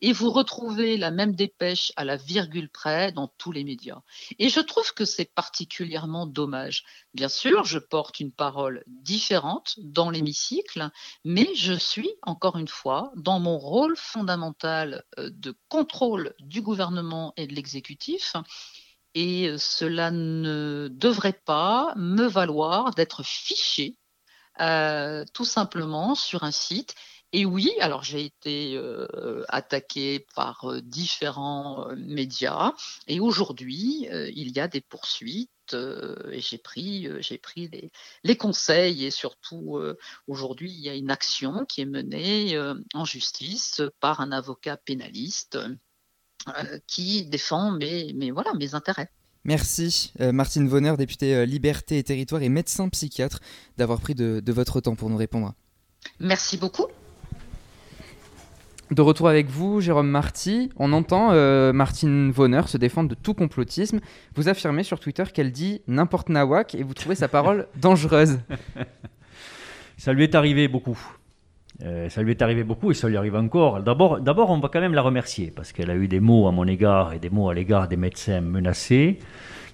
et 0.00 0.12
vous 0.12 0.32
retrouvez 0.32 0.96
la 0.96 1.12
même 1.12 1.36
dépêche 1.36 1.92
à 1.94 2.04
la 2.04 2.16
virgule 2.16 2.68
près 2.68 3.12
dans 3.12 3.28
tous 3.38 3.52
les 3.52 3.62
médias. 3.62 4.00
Et 4.40 4.48
je 4.48 4.58
trouve 4.58 4.92
que 4.92 5.04
c'est 5.04 5.32
particulièrement 5.32 6.26
dommage. 6.26 6.82
Bien 7.16 7.30
sûr, 7.30 7.64
je 7.64 7.78
porte 7.78 8.20
une 8.20 8.30
parole 8.30 8.84
différente 8.86 9.76
dans 9.78 10.10
l'hémicycle, 10.10 10.90
mais 11.24 11.48
je 11.54 11.72
suis, 11.72 12.10
encore 12.20 12.58
une 12.58 12.68
fois, 12.68 13.10
dans 13.16 13.40
mon 13.40 13.56
rôle 13.56 13.96
fondamental 13.96 15.02
euh, 15.18 15.30
de 15.32 15.56
contrôle 15.68 16.34
du 16.40 16.60
gouvernement 16.60 17.32
et 17.38 17.46
de 17.46 17.54
l'exécutif. 17.54 18.34
Et 19.14 19.48
euh, 19.48 19.56
cela 19.56 20.10
ne 20.10 20.88
devrait 20.92 21.40
pas 21.46 21.94
me 21.96 22.26
valoir 22.26 22.90
d'être 22.90 23.22
fiché 23.22 23.96
euh, 24.60 25.24
tout 25.32 25.46
simplement 25.46 26.14
sur 26.14 26.44
un 26.44 26.50
site 26.50 26.94
et 27.32 27.46
oui, 27.46 27.72
alors 27.80 28.04
j'ai 28.04 28.26
été 28.26 28.76
euh, 28.76 29.42
attaqué 29.48 30.26
par 30.34 30.70
différents 30.82 31.88
médias 31.96 32.72
et 33.08 33.20
aujourd'hui 33.20 34.06
il 34.10 34.52
y 34.56 34.60
a 34.60 34.68
des 34.68 34.80
poursuites 34.80 35.50
et 35.74 36.40
j'ai 36.40 36.58
pris, 36.58 37.08
j'ai 37.20 37.38
pris 37.38 37.68
les, 37.68 37.90
les, 38.24 38.36
conseils 38.36 39.04
et 39.04 39.10
surtout 39.10 39.78
aujourd'hui 40.26 40.70
il 40.70 40.80
y 40.80 40.88
a 40.88 40.94
une 40.94 41.10
action 41.10 41.64
qui 41.64 41.80
est 41.80 41.86
menée 41.86 42.58
en 42.94 43.04
justice 43.04 43.82
par 44.00 44.20
un 44.20 44.32
avocat 44.32 44.76
pénaliste 44.76 45.58
qui 46.86 47.24
défend 47.26 47.72
mes, 47.72 48.12
mes, 48.12 48.30
voilà, 48.30 48.52
mes 48.54 48.74
intérêts. 48.74 49.10
Merci 49.44 50.12
Martine 50.18 50.68
Vonner, 50.68 50.96
députée 50.96 51.46
Liberté 51.46 51.98
et 51.98 52.04
Territoire 52.04 52.42
et 52.42 52.48
médecin 52.48 52.88
psychiatre, 52.88 53.40
d'avoir 53.76 54.00
pris 54.00 54.14
de, 54.14 54.40
de 54.44 54.52
votre 54.52 54.80
temps 54.80 54.96
pour 54.96 55.08
nous 55.08 55.16
répondre. 55.16 55.54
Merci 56.20 56.56
beaucoup. 56.56 56.86
De 58.92 59.02
retour 59.02 59.28
avec 59.28 59.48
vous, 59.48 59.80
Jérôme 59.80 60.08
Marty. 60.08 60.70
On 60.76 60.92
entend 60.92 61.30
euh, 61.32 61.72
Martine 61.72 62.30
Vonner 62.30 62.62
se 62.68 62.78
défendre 62.78 63.08
de 63.08 63.16
tout 63.16 63.34
complotisme. 63.34 63.98
Vous 64.36 64.48
affirmez 64.48 64.84
sur 64.84 65.00
Twitter 65.00 65.24
qu'elle 65.34 65.50
dit 65.50 65.82
n'importe 65.88 66.28
nawak 66.28 66.76
et 66.76 66.84
vous 66.84 66.94
trouvez 66.94 67.16
sa 67.16 67.26
parole 67.26 67.66
dangereuse. 67.76 68.38
Ça 69.98 70.12
lui 70.12 70.22
est 70.22 70.36
arrivé 70.36 70.68
beaucoup. 70.68 70.98
Euh, 71.82 72.08
ça 72.08 72.22
lui 72.22 72.30
est 72.30 72.42
arrivé 72.42 72.64
beaucoup 72.64 72.90
et 72.90 72.94
ça 72.94 73.08
lui 73.08 73.16
arrive 73.16 73.34
encore. 73.34 73.82
D'abord, 73.82 74.20
d'abord, 74.20 74.50
on 74.50 74.60
va 74.60 74.68
quand 74.68 74.80
même 74.80 74.94
la 74.94 75.02
remercier 75.02 75.50
parce 75.50 75.72
qu'elle 75.72 75.90
a 75.90 75.96
eu 75.96 76.06
des 76.06 76.20
mots 76.20 76.46
à 76.46 76.52
mon 76.52 76.66
égard 76.66 77.12
et 77.12 77.18
des 77.18 77.30
mots 77.30 77.48
à 77.48 77.54
l'égard 77.54 77.88
des 77.88 77.96
médecins 77.96 78.40
menacés 78.40 79.18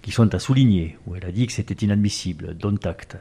qui 0.01 0.11
sont 0.11 0.33
à 0.35 0.38
souligner, 0.38 0.96
où 1.07 1.14
elle 1.14 1.25
a 1.25 1.33
dit 1.33 1.46
que 1.46 1.53
c'était 1.53 1.85
inadmissible, 1.85 2.57
don't 2.57 2.79
tact. 2.79 3.16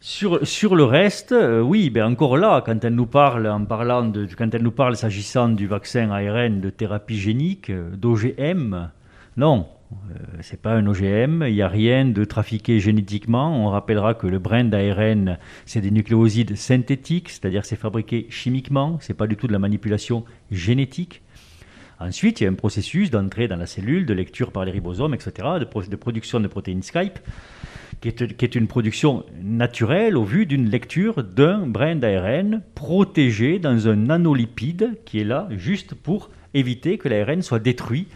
Sur, 0.00 0.76
le 0.76 0.84
reste, 0.84 1.32
euh, 1.32 1.60
oui, 1.60 1.90
ben 1.90 2.04
encore 2.04 2.36
là, 2.36 2.62
quand 2.64 2.84
elle 2.84 2.94
nous 2.94 3.06
parle, 3.06 3.48
en 3.48 3.64
parlant 3.64 4.04
de, 4.04 4.28
quand 4.36 4.54
elle 4.54 4.62
nous 4.62 4.70
parle 4.70 4.96
s'agissant 4.96 5.48
du 5.48 5.66
vaccin 5.66 6.10
ARN 6.10 6.60
de 6.60 6.70
thérapie 6.70 7.18
génique, 7.18 7.70
euh, 7.70 7.90
d'OGM, 7.96 8.90
non, 9.36 9.66
euh, 9.92 10.14
c'est 10.40 10.60
pas 10.60 10.72
un 10.72 10.86
OGM, 10.86 11.44
il 11.46 11.54
n'y 11.54 11.62
a 11.62 11.68
rien 11.68 12.04
de 12.04 12.24
trafiqué 12.24 12.78
génétiquement. 12.78 13.64
On 13.64 13.70
rappellera 13.70 14.14
que 14.14 14.26
le 14.26 14.38
brin 14.38 14.64
d'ARN, 14.64 15.38
c'est 15.64 15.80
des 15.80 15.90
nucléosides 15.90 16.56
synthétiques, 16.56 17.30
c'est-à-dire 17.30 17.64
c'est 17.64 17.76
fabriqué 17.76 18.26
chimiquement, 18.30 18.98
c'est 19.00 19.14
pas 19.14 19.26
du 19.26 19.36
tout 19.36 19.46
de 19.46 19.52
la 19.52 19.58
manipulation 19.58 20.24
génétique. 20.50 21.22
Ensuite, 21.98 22.40
il 22.40 22.44
y 22.44 22.46
a 22.46 22.50
un 22.50 22.54
processus 22.54 23.10
d'entrée 23.10 23.48
dans 23.48 23.56
la 23.56 23.66
cellule, 23.66 24.04
de 24.04 24.12
lecture 24.12 24.52
par 24.52 24.64
les 24.64 24.72
ribosomes, 24.72 25.14
etc., 25.14 25.48
de, 25.60 25.96
production 25.96 26.40
de 26.40 26.46
protéines 26.46 26.82
Skype, 26.82 27.18
qui 28.00 28.08
est, 28.08 28.36
qui 28.36 28.44
est, 28.44 28.54
une 28.54 28.66
production 28.66 29.24
naturelle 29.42 30.16
au 30.16 30.24
vu 30.24 30.44
d'une 30.44 30.68
lecture 30.68 31.24
d'un 31.24 31.66
brin 31.66 31.96
d'ARN 31.96 32.62
protégé 32.74 33.58
dans 33.58 33.88
un 33.88 33.96
nanolipide 33.96 34.98
qui 35.06 35.20
est 35.20 35.24
là 35.24 35.48
juste 35.50 35.94
pour 35.94 36.30
éviter 36.52 36.98
que 36.98 37.08
l'ARN 37.08 37.40
soit 37.40 37.60
détruit 37.60 38.08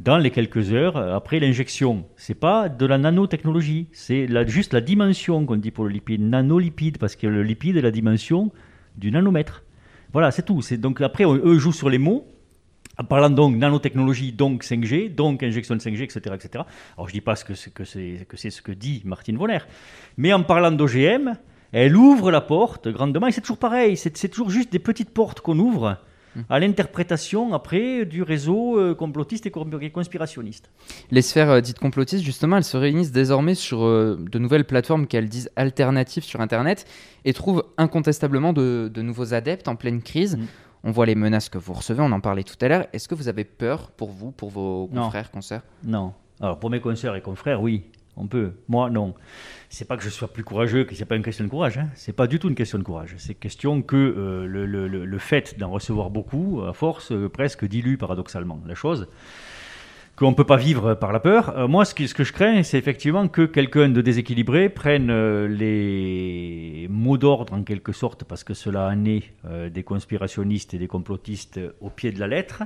dans 0.00 0.18
les 0.18 0.30
quelques 0.30 0.72
heures 0.72 0.96
après 0.96 1.38
l'injection. 1.38 2.06
C'est 2.16 2.34
pas 2.34 2.68
de 2.68 2.86
la 2.86 2.98
nanotechnologie, 2.98 3.86
c'est 3.92 4.28
juste 4.48 4.72
la 4.72 4.80
dimension 4.80 5.46
qu'on 5.46 5.56
dit 5.56 5.70
pour 5.70 5.84
le 5.84 5.90
lipide, 5.90 6.22
nanolipide, 6.22 6.98
parce 6.98 7.14
que 7.14 7.28
le 7.28 7.44
lipide 7.44 7.76
est 7.76 7.82
la 7.82 7.90
dimension 7.92 8.50
du 8.96 9.12
nanomètre. 9.12 9.64
Voilà, 10.12 10.30
c'est 10.32 10.42
tout. 10.42 10.60
Donc 10.78 11.00
après, 11.00 11.24
eux 11.24 11.58
jouent 11.58 11.72
sur 11.72 11.90
les 11.90 11.98
mots 11.98 12.26
en 12.98 13.04
parlant 13.04 13.30
donc 13.30 13.56
nanotechnologie, 13.56 14.32
donc 14.32 14.64
5G, 14.64 15.14
donc 15.14 15.42
injection 15.42 15.76
de 15.76 15.80
5G, 15.80 16.02
etc. 16.02 16.20
etc. 16.34 16.64
Alors 16.96 17.08
je 17.08 17.14
ne 17.14 17.18
dis 17.18 17.20
pas 17.20 17.36
que 17.36 17.54
c'est, 17.54 17.72
que, 17.72 17.84
c'est, 17.84 18.26
que 18.28 18.36
c'est 18.36 18.50
ce 18.50 18.60
que 18.60 18.72
dit 18.72 19.02
Martine 19.04 19.36
Vonner, 19.36 19.60
mais 20.16 20.32
en 20.32 20.42
parlant 20.42 20.72
d'OGM, 20.72 21.34
elle 21.72 21.96
ouvre 21.96 22.30
la 22.30 22.40
porte 22.40 22.88
grandement, 22.88 23.26
et 23.26 23.32
c'est 23.32 23.40
toujours 23.40 23.58
pareil, 23.58 23.96
c'est, 23.96 24.28
toujours 24.28 24.50
juste 24.50 24.72
des 24.72 24.78
petites 24.80 25.10
portes 25.10 25.40
qu'on 25.40 25.58
ouvre 25.60 25.98
hum. 26.34 26.44
à 26.50 26.58
l'interprétation 26.58 27.54
après 27.54 28.04
du 28.04 28.22
réseau 28.22 28.80
euh, 28.80 28.94
complotiste 28.96 29.46
et 29.46 29.52
conspirationniste. 29.90 30.70
Les 31.12 31.22
sphères 31.22 31.50
euh, 31.50 31.60
dites 31.60 31.78
complotistes, 31.78 32.24
justement, 32.24 32.56
elles 32.56 32.64
se 32.64 32.76
réunissent 32.76 33.12
désormais 33.12 33.54
sur 33.54 33.84
euh, 33.84 34.18
de 34.18 34.38
nouvelles 34.40 34.64
plateformes 34.64 35.06
qu'elles 35.06 35.28
disent 35.28 35.50
alternatives 35.54 36.24
sur 36.24 36.40
Internet 36.40 36.84
et 37.24 37.32
trouvent 37.32 37.64
incontestablement 37.76 38.52
de, 38.52 38.90
de 38.92 39.02
nouveaux 39.02 39.34
adeptes 39.34 39.68
en 39.68 39.76
pleine 39.76 40.02
crise. 40.02 40.36
Mmh. 40.36 40.46
On 40.84 40.90
voit 40.90 41.06
les 41.06 41.14
menaces 41.14 41.48
que 41.48 41.58
vous 41.58 41.72
recevez, 41.72 42.02
on 42.02 42.12
en 42.12 42.20
parlait 42.20 42.44
tout 42.44 42.56
à 42.60 42.68
l'heure. 42.68 42.86
Est-ce 42.92 43.08
que 43.08 43.14
vous 43.14 43.28
avez 43.28 43.44
peur 43.44 43.90
pour 43.90 44.10
vous, 44.10 44.30
pour 44.30 44.50
vos 44.50 44.88
confrères, 44.88 45.30
consoeurs? 45.30 45.62
Non. 45.84 46.12
Alors 46.40 46.58
pour 46.58 46.70
mes 46.70 46.80
consoeurs 46.80 47.16
et 47.16 47.20
confrères, 47.20 47.60
oui, 47.60 47.84
on 48.16 48.26
peut. 48.26 48.52
Moi, 48.68 48.90
non. 48.90 49.14
C'est 49.70 49.86
pas 49.86 49.96
que 49.96 50.02
je 50.02 50.08
sois 50.08 50.28
plus 50.28 50.44
courageux, 50.44 50.84
que 50.84 50.94
c'est 50.94 51.04
pas 51.04 51.16
une 51.16 51.22
question 51.22 51.44
de 51.44 51.50
courage. 51.50 51.78
Hein. 51.78 51.88
C'est 51.94 52.12
pas 52.12 52.26
du 52.26 52.38
tout 52.38 52.48
une 52.48 52.54
question 52.54 52.78
de 52.78 52.84
courage. 52.84 53.14
C'est 53.18 53.34
question 53.34 53.82
que 53.82 53.96
euh, 53.96 54.46
le, 54.46 54.66
le, 54.66 55.18
fait 55.18 55.58
d'en 55.58 55.70
recevoir 55.70 56.10
beaucoup, 56.10 56.62
à 56.66 56.72
force, 56.72 57.12
euh, 57.12 57.28
presque 57.28 57.64
dilue 57.64 57.96
paradoxalement 57.96 58.60
la 58.66 58.74
chose 58.74 59.08
qu'on 60.18 60.30
ne 60.30 60.34
peut 60.34 60.44
pas 60.44 60.56
vivre 60.56 60.94
par 60.94 61.12
la 61.12 61.20
peur. 61.20 61.56
Euh, 61.56 61.68
moi, 61.68 61.84
ce 61.84 61.94
que, 61.94 62.24
je 62.24 62.32
crains, 62.32 62.64
c'est 62.64 62.76
effectivement 62.76 63.28
que 63.28 63.42
quelqu'un 63.42 63.88
de 63.88 64.00
déséquilibré 64.00 64.68
prenne 64.68 65.10
euh, 65.10 65.46
les 65.46 66.88
mots 66.90 67.18
d'ordre, 67.18 67.52
en 67.52 67.62
quelque 67.62 67.92
sorte, 67.92 68.24
parce 68.24 68.42
que 68.42 68.52
cela 68.52 68.88
en 68.88 69.04
est 69.04 69.22
euh, 69.44 69.70
des 69.70 69.84
conspirationnistes 69.84 70.74
et 70.74 70.78
des 70.78 70.88
complotistes 70.88 71.60
au 71.80 71.90
pied 71.90 72.10
de 72.10 72.18
la 72.18 72.26
lettre, 72.26 72.64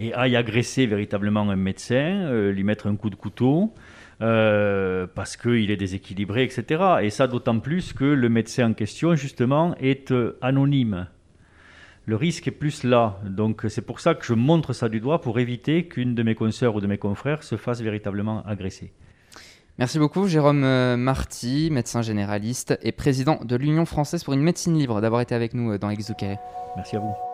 et 0.00 0.14
aille 0.14 0.34
agresser 0.34 0.86
véritablement 0.86 1.50
un 1.50 1.56
médecin, 1.56 2.30
lui 2.50 2.64
mettre 2.64 2.86
un 2.86 2.96
coup 2.96 3.10
de 3.10 3.16
couteau, 3.16 3.74
parce 4.18 5.36
qu'il 5.36 5.70
est 5.70 5.76
déséquilibré, 5.76 6.44
etc. 6.44 6.82
Et 7.02 7.10
ça 7.10 7.26
d'autant 7.26 7.58
plus 7.58 7.92
que 7.92 8.04
le 8.04 8.28
médecin 8.30 8.70
en 8.70 8.72
question, 8.72 9.14
justement, 9.14 9.74
est 9.78 10.14
anonyme 10.40 11.06
le 12.06 12.16
risque 12.16 12.48
est 12.48 12.52
plus 12.52 12.84
là. 12.84 13.18
Donc 13.24 13.64
c'est 13.68 13.82
pour 13.82 14.00
ça 14.00 14.14
que 14.14 14.24
je 14.24 14.34
montre 14.34 14.72
ça 14.72 14.88
du 14.88 15.00
doigt 15.00 15.20
pour 15.20 15.38
éviter 15.38 15.86
qu'une 15.86 16.14
de 16.14 16.22
mes 16.22 16.34
consoeurs 16.34 16.74
ou 16.74 16.80
de 16.80 16.86
mes 16.86 16.98
confrères 16.98 17.42
se 17.42 17.56
fasse 17.56 17.80
véritablement 17.80 18.44
agresser. 18.44 18.92
Merci 19.78 19.98
beaucoup 19.98 20.28
Jérôme 20.28 20.62
euh, 20.62 20.96
Marty, 20.96 21.68
médecin 21.72 22.00
généraliste 22.00 22.78
et 22.82 22.92
président 22.92 23.40
de 23.44 23.56
l'Union 23.56 23.86
française 23.86 24.22
pour 24.22 24.34
une 24.34 24.42
médecine 24.42 24.78
libre, 24.78 25.00
d'avoir 25.00 25.20
été 25.20 25.34
avec 25.34 25.52
nous 25.52 25.72
euh, 25.72 25.78
dans 25.78 25.90
Exocarré. 25.90 26.38
Merci 26.76 26.96
à 26.96 27.00
vous. 27.00 27.33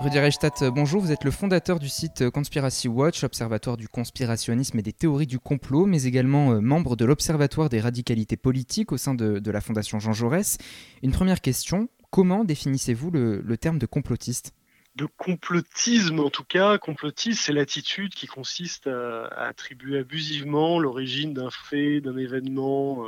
Rudy 0.00 0.18
Reichstadt, 0.18 0.62
euh, 0.62 0.70
bonjour. 0.72 1.00
Vous 1.00 1.12
êtes 1.12 1.22
le 1.22 1.30
fondateur 1.30 1.78
du 1.78 1.88
site 1.88 2.22
euh, 2.22 2.30
Conspiracy 2.30 2.88
Watch, 2.88 3.22
observatoire 3.22 3.76
du 3.76 3.86
conspirationnisme 3.86 4.76
et 4.80 4.82
des 4.82 4.92
théories 4.92 5.28
du 5.28 5.38
complot, 5.38 5.86
mais 5.86 6.02
également 6.02 6.52
euh, 6.52 6.60
membre 6.60 6.96
de 6.96 7.04
l'Observatoire 7.04 7.68
des 7.68 7.80
radicalités 7.80 8.36
politiques 8.36 8.90
au 8.90 8.96
sein 8.96 9.14
de, 9.14 9.50
la 9.50 9.60
Fondation 9.60 10.00
Jean 10.00 10.12
Jaurès. 10.12 10.58
Une 11.04 11.12
première 11.12 11.40
question 11.40 11.88
comment 12.10 12.44
définissez-vous 12.44 13.10
le 13.12 13.56
terme 13.56 13.78
de 13.78 13.86
complotiste? 13.86 14.52
De 14.96 15.06
complotisme 15.06 16.20
en 16.20 16.30
tout 16.30 16.44
cas. 16.44 16.78
Complotisme, 16.78 17.40
c'est 17.40 17.52
l'attitude 17.52 18.14
qui 18.14 18.28
consiste 18.28 18.86
à, 18.86 19.26
attribuer 19.26 19.98
abusivement 19.98 20.78
l'origine 20.78 21.34
d'un 21.34 21.50
fait, 21.50 22.00
d'un 22.00 22.16
événement 22.16 23.04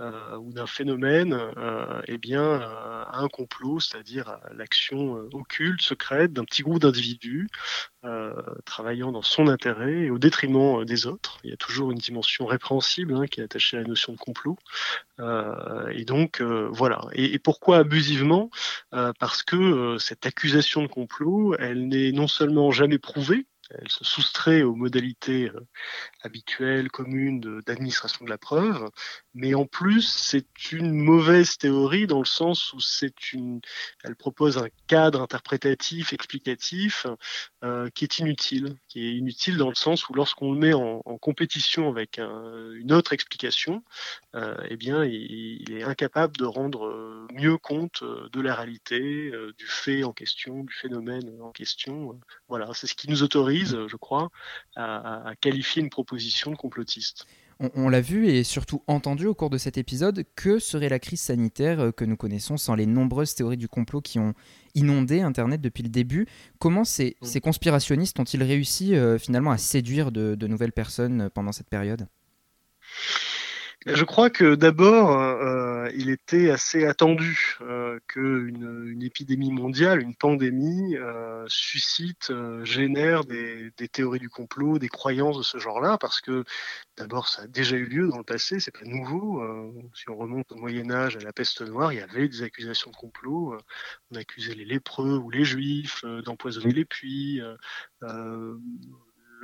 ou 0.00 0.52
d'un 0.52 0.66
phénomène 0.66 1.34
euh, 1.56 2.02
eh 2.08 2.18
bien, 2.18 2.60
à 2.60 3.18
un 3.18 3.28
complot, 3.28 3.80
c'est-à-dire 3.80 4.38
l'action 4.52 5.28
occulte, 5.32 5.82
secrète 5.82 6.32
d'un 6.32 6.44
petit 6.44 6.62
groupe 6.62 6.80
d'individus 6.80 7.48
travaillant 8.66 9.12
dans 9.12 9.22
son 9.22 9.48
intérêt 9.48 10.02
et 10.02 10.10
au 10.10 10.18
détriment 10.18 10.84
des 10.84 11.06
autres. 11.06 11.38
Il 11.42 11.50
y 11.50 11.52
a 11.54 11.56
toujours 11.56 11.90
une 11.90 11.98
dimension 11.98 12.44
répréhensible 12.44 13.14
hein, 13.14 13.26
qui 13.26 13.40
est 13.40 13.44
attachée 13.44 13.78
à 13.78 13.80
la 13.80 13.86
notion 13.86 14.12
de 14.12 14.18
complot. 14.18 14.58
et 15.90 16.04
donc, 16.04 16.42
voilà. 16.42 17.00
Et, 17.12 17.32
et, 17.32 17.38
pourquoi 17.38 17.78
abusivement? 17.78 18.50
Parce 18.90 19.42
que 19.42 19.96
cette 19.98 20.26
accusation 20.26 20.82
de 20.82 20.88
complot 20.88 21.54
elle 21.58 21.88
n'est 21.88 22.12
non 22.12 22.28
seulement 22.28 22.70
jamais 22.72 22.98
prouvée, 22.98 23.46
elle 23.70 23.88
se 23.88 24.04
soustrait 24.04 24.62
aux 24.62 24.74
modalités 24.74 25.48
euh, 25.48 25.66
habituelles, 26.22 26.90
communes 26.90 27.40
d'administration 27.66 28.24
de, 28.24 28.30
la 28.30 28.38
preuve, 28.38 28.90
mais 29.34 29.54
en 29.54 29.66
plus, 29.66 30.02
c'est 30.02 30.72
une 30.72 30.92
mauvaise 30.92 31.58
théorie 31.58 32.06
dans 32.06 32.20
le 32.20 32.24
sens 32.24 32.72
où 32.72 32.80
c'est 32.80 33.32
une, 33.32 33.60
elle 34.04 34.16
propose 34.16 34.58
un 34.58 34.68
cadre 34.86 35.20
interprétatif, 35.20 36.12
explicatif, 36.12 37.06
euh, 37.64 37.90
qui 37.90 38.04
est 38.04 38.18
inutile, 38.18 38.76
qui 38.88 39.06
est 39.06 39.16
inutile 39.16 39.56
dans 39.56 39.68
le 39.68 39.74
sens 39.74 40.08
où 40.08 40.14
lorsqu'on 40.14 40.52
le 40.52 40.58
met 40.58 40.72
en, 40.72 41.02
compétition 41.18 41.88
avec 41.88 42.18
une 42.18 42.92
autre 42.92 43.12
explication, 43.12 43.82
euh, 44.34 44.54
eh 44.68 44.76
bien, 44.76 45.04
il, 45.04 45.72
est 45.72 45.84
incapable 45.84 46.36
de 46.36 46.44
rendre 46.44 47.26
mieux 47.32 47.56
compte 47.56 48.02
de 48.04 48.40
la 48.40 48.54
réalité, 48.54 49.32
du 49.56 49.66
fait 49.66 50.04
en 50.04 50.12
question, 50.12 50.64
du 50.64 50.74
phénomène 50.74 51.40
en 51.40 51.50
question. 51.50 52.20
Voilà, 52.48 52.70
c'est 52.74 52.86
ce 52.86 52.94
qui 52.94 53.08
nous 53.08 53.22
autorise 53.22 53.76
je 53.88 53.96
crois, 53.96 54.30
à, 54.76 55.32
qualifier 55.40 55.82
une 55.82 55.90
proposition 55.90 56.50
de 56.50 56.56
complotiste. 56.56 57.26
On, 57.60 57.88
l'a 57.88 58.00
vu 58.00 58.26
et 58.28 58.42
surtout 58.42 58.82
entendu 58.88 59.26
au 59.26 59.34
cours 59.34 59.50
de 59.50 59.58
cet 59.58 59.78
épisode, 59.78 60.24
que 60.34 60.58
serait 60.58 60.88
la 60.88 60.98
crise 60.98 61.20
sanitaire 61.20 61.80
euh, 61.80 61.92
que 61.92 62.04
nous 62.04 62.16
connaissons 62.16 62.56
sans 62.56 62.74
les 62.74 62.86
nombreuses 62.86 63.34
théories 63.34 63.56
du 63.56 63.68
complot 63.68 64.00
qui 64.00 64.18
ont 64.18 64.34
inondé 64.74 65.20
Internet 65.20 65.60
depuis 65.60 65.82
le 65.82 65.88
début. 65.88 66.26
Comment 66.58 66.84
ces, 66.84 67.16
conspirationnistes 67.42 68.18
ont-ils 68.18 68.42
réussi 68.42 68.96
euh, 68.96 69.18
finalement 69.18 69.52
à 69.52 69.58
séduire 69.58 70.10
de, 70.10 70.46
nouvelles 70.46 70.72
personnes 70.72 71.22
euh, 71.22 71.28
pendant 71.30 71.52
cette 71.52 71.68
période? 71.68 72.08
Je 73.86 74.04
crois 74.04 74.30
que 74.30 74.54
d'abord, 74.54 75.20
euh, 75.20 75.90
il 75.94 76.08
était 76.08 76.50
assez 76.50 76.86
attendu 76.86 77.58
euh, 77.60 77.98
qu'une 78.08 78.86
une 78.88 79.02
épidémie 79.02 79.52
mondiale, 79.52 80.00
une 80.00 80.14
pandémie, 80.14 80.96
euh, 80.96 81.44
suscite, 81.48 82.30
euh, 82.30 82.64
génère 82.64 83.24
des, 83.24 83.70
des, 83.76 83.88
théories 83.88 84.20
du 84.20 84.30
complot, 84.30 84.78
des 84.78 84.88
croyances 84.88 85.36
de 85.36 85.42
ce 85.42 85.58
genre-là, 85.58 85.98
parce 85.98 86.20
que 86.22 86.44
d'abord, 86.96 87.28
ça 87.28 87.42
a 87.42 87.46
déjà 87.46 87.76
eu 87.76 87.84
lieu 87.84 88.08
dans 88.08 88.18
le 88.18 88.24
passé, 88.24 88.58
c'est 88.58 88.70
pas 88.70 88.86
nouveau. 88.86 89.42
Euh, 89.42 89.72
si 89.94 90.08
on 90.08 90.16
remonte 90.16 90.50
au 90.52 90.56
Moyen 90.56 90.90
Âge, 90.90 91.16
à 91.16 91.20
la 91.20 91.32
peste 91.32 91.60
noire, 91.60 91.92
il 91.92 91.98
y 91.98 92.02
avait 92.02 92.28
des 92.28 92.42
accusations 92.42 92.90
de 92.90 92.96
complot. 92.96 93.58
on 94.10 94.16
accusait 94.16 94.54
les 94.54 94.64
lépreux 94.64 95.18
ou 95.18 95.30
les 95.30 95.44
juifs 95.44 96.04
d'empoisonner 96.24 96.72
les 96.72 96.84
puits 96.86 97.40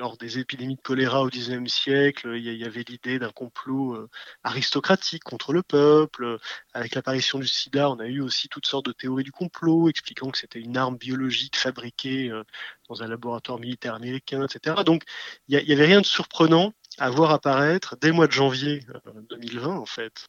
lors 0.00 0.16
des 0.16 0.38
épidémies 0.38 0.76
de 0.76 0.80
choléra 0.80 1.22
au 1.22 1.28
XIXe 1.28 1.70
siècle, 1.70 2.32
il 2.34 2.42
y 2.42 2.64
avait 2.64 2.84
l'idée 2.88 3.18
d'un 3.18 3.30
complot 3.30 3.94
euh, 3.94 4.08
aristocratique 4.44 5.22
contre 5.22 5.52
le 5.52 5.62
peuple. 5.62 6.38
Avec 6.72 6.94
l'apparition 6.94 7.38
du 7.38 7.46
sida, 7.46 7.90
on 7.90 7.98
a 7.98 8.06
eu 8.06 8.22
aussi 8.22 8.48
toutes 8.48 8.64
sortes 8.66 8.86
de 8.86 8.92
théories 8.92 9.24
du 9.24 9.30
complot 9.30 9.90
expliquant 9.90 10.30
que 10.30 10.38
c'était 10.38 10.58
une 10.58 10.78
arme 10.78 10.96
biologique 10.96 11.58
fabriquée 11.58 12.30
euh, 12.30 12.44
dans 12.88 13.02
un 13.02 13.08
laboratoire 13.08 13.60
militaire 13.60 13.94
américain, 13.94 14.46
etc. 14.46 14.76
Donc 14.86 15.02
il 15.48 15.62
n'y 15.62 15.72
avait 15.72 15.84
rien 15.84 16.00
de 16.00 16.06
surprenant 16.06 16.72
à 16.96 17.10
voir 17.10 17.30
apparaître 17.32 17.98
dès 18.00 18.08
le 18.08 18.14
mois 18.14 18.26
de 18.26 18.32
janvier 18.32 18.80
2020, 19.28 19.76
en 19.76 19.86
fait, 19.86 20.28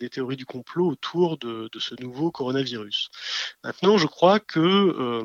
des 0.00 0.08
théories 0.08 0.36
du 0.36 0.46
complot 0.46 0.88
autour 0.88 1.38
de, 1.38 1.68
ce 1.78 1.94
nouveau 2.00 2.30
coronavirus. 2.30 3.10
Maintenant, 3.62 3.98
je 3.98 4.06
crois 4.06 4.40
que 4.40 5.22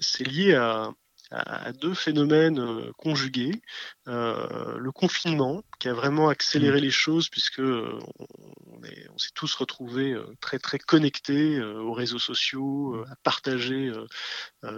c'est 0.00 0.26
lié 0.26 0.54
à, 0.54 0.90
à 1.34 1.72
deux 1.72 1.94
phénomènes 1.94 2.60
euh, 2.60 2.92
conjugués. 2.96 3.60
Euh, 4.06 4.78
le 4.78 4.92
confinement, 4.92 5.62
qui 5.78 5.88
a 5.88 5.94
vraiment 5.94 6.28
accéléré 6.28 6.78
mmh. 6.78 6.84
les 6.84 6.90
choses, 6.90 7.28
puisque 7.28 7.60
euh, 7.60 7.98
on, 8.18 9.18
s'est 9.18 9.30
tous 9.34 9.54
retrouvés 9.54 10.14
très 10.40 10.58
très 10.58 10.78
connectés 10.78 11.60
aux 11.62 11.92
réseaux 11.92 12.18
sociaux, 12.18 13.02
à 13.08 13.16
partager 13.22 13.90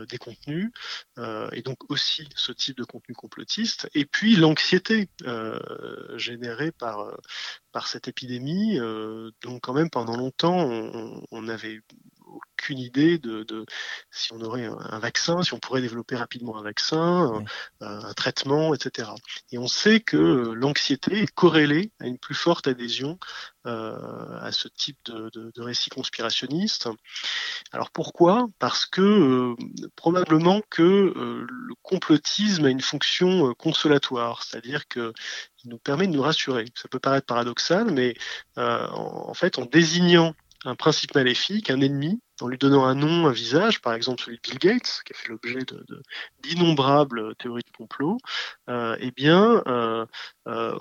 des 0.09 0.19
contenus, 0.19 0.71
et 1.53 1.63
donc 1.63 1.91
aussi 1.91 2.29
ce 2.37 2.53
type 2.53 2.77
de 2.77 2.85
contenu 2.85 3.15
complotiste. 3.15 3.89
Et 3.95 4.05
puis 4.05 4.37
l'anxiété 4.37 5.09
générée 6.17 6.71
par 6.71 7.17
par 7.73 7.89
cette 7.89 8.09
épidémie. 8.09 8.79
donc 9.43 9.63
quand 9.63 9.75
même 9.75 9.91
pendant 9.91 10.17
longtemps, 10.17 10.59
on, 10.59 11.23
on 11.31 11.49
avait 11.49 11.81
aucune 12.37 12.79
idée 12.79 13.19
de, 13.19 13.67
si 14.11 14.33
on 14.33 14.41
aurait 14.41 14.67
un, 14.67 14.99
vaccin, 14.99 15.43
si 15.43 15.55
on 15.55 15.59
pourrait 15.59 15.81
développer 15.81 16.17
rapidement 16.17 16.59
un 16.59 16.63
vaccin, 16.63 17.45
un, 17.81 18.13
traitement, 18.15 18.75
etc. 18.75 19.11
Et 19.53 19.59
on 19.59 19.69
sait 19.69 20.01
que 20.01 20.17
l'anxiété 20.17 21.23
est 21.23 21.35
corrélée 21.35 21.93
à 22.01 22.07
une 22.07 22.19
plus 22.19 22.35
forte 22.35 22.67
adhésion 22.67 23.19
euh, 23.67 24.39
à 24.41 24.53
ce 24.53 24.69
type 24.69 24.99
de, 25.07 25.29
de, 25.35 25.63
récit 25.63 25.91
conspirationniste. 25.91 26.89
Alors 27.73 27.91
pourquoi? 27.91 28.47
Parce 28.61 28.87
que 28.87 29.01
euh, 29.01 29.57
probablement 29.97 30.63
que 30.71 30.83
euh, 30.83 31.45
le 31.49 31.75
complotisme 31.83 32.67
a 32.67 32.71
une 32.71 32.81
fonction 32.81 33.53
consolatoire, 33.55 34.45
c'est-à-dire 34.45 34.87
que 34.87 35.13
il 35.65 35.71
nous 35.71 35.79
permet 35.79 36.07
de 36.07 36.13
nous 36.13 36.23
rassurer. 36.23 36.67
Ça 36.77 36.89
peut 36.89 37.01
paraître 37.01 37.27
paradoxal, 37.27 37.91
mais 37.91 38.15
en 38.57 39.35
fait, 39.35 39.59
en 39.59 39.65
désignant 39.65 40.33
un 40.65 40.75
principe 40.75 41.15
maléfique, 41.15 41.71
un 41.71 41.81
ennemi, 41.81 42.21
en 42.41 42.49
lui 42.49 42.59
donnant 42.59 42.85
un 42.85 42.95
nom, 42.95 43.27
un 43.27 43.33
visage, 43.33 43.81
par 43.81 43.95
exemple 43.95 44.23
celui 44.23 44.37
de 44.37 44.43
Bill 44.43 44.59
Gates, 44.59 45.03
qui 45.05 45.13
a 45.13 45.17
fait 45.17 45.29
l'objet 45.29 45.59
d'innombrables 46.43 47.35
théories 47.37 47.63
de 47.63 47.77
complot, 47.77 48.19
euh, 48.69 48.97
eh 49.01 49.11
bien, 49.11 49.63
euh, 49.67 50.05
euh, 50.49 50.77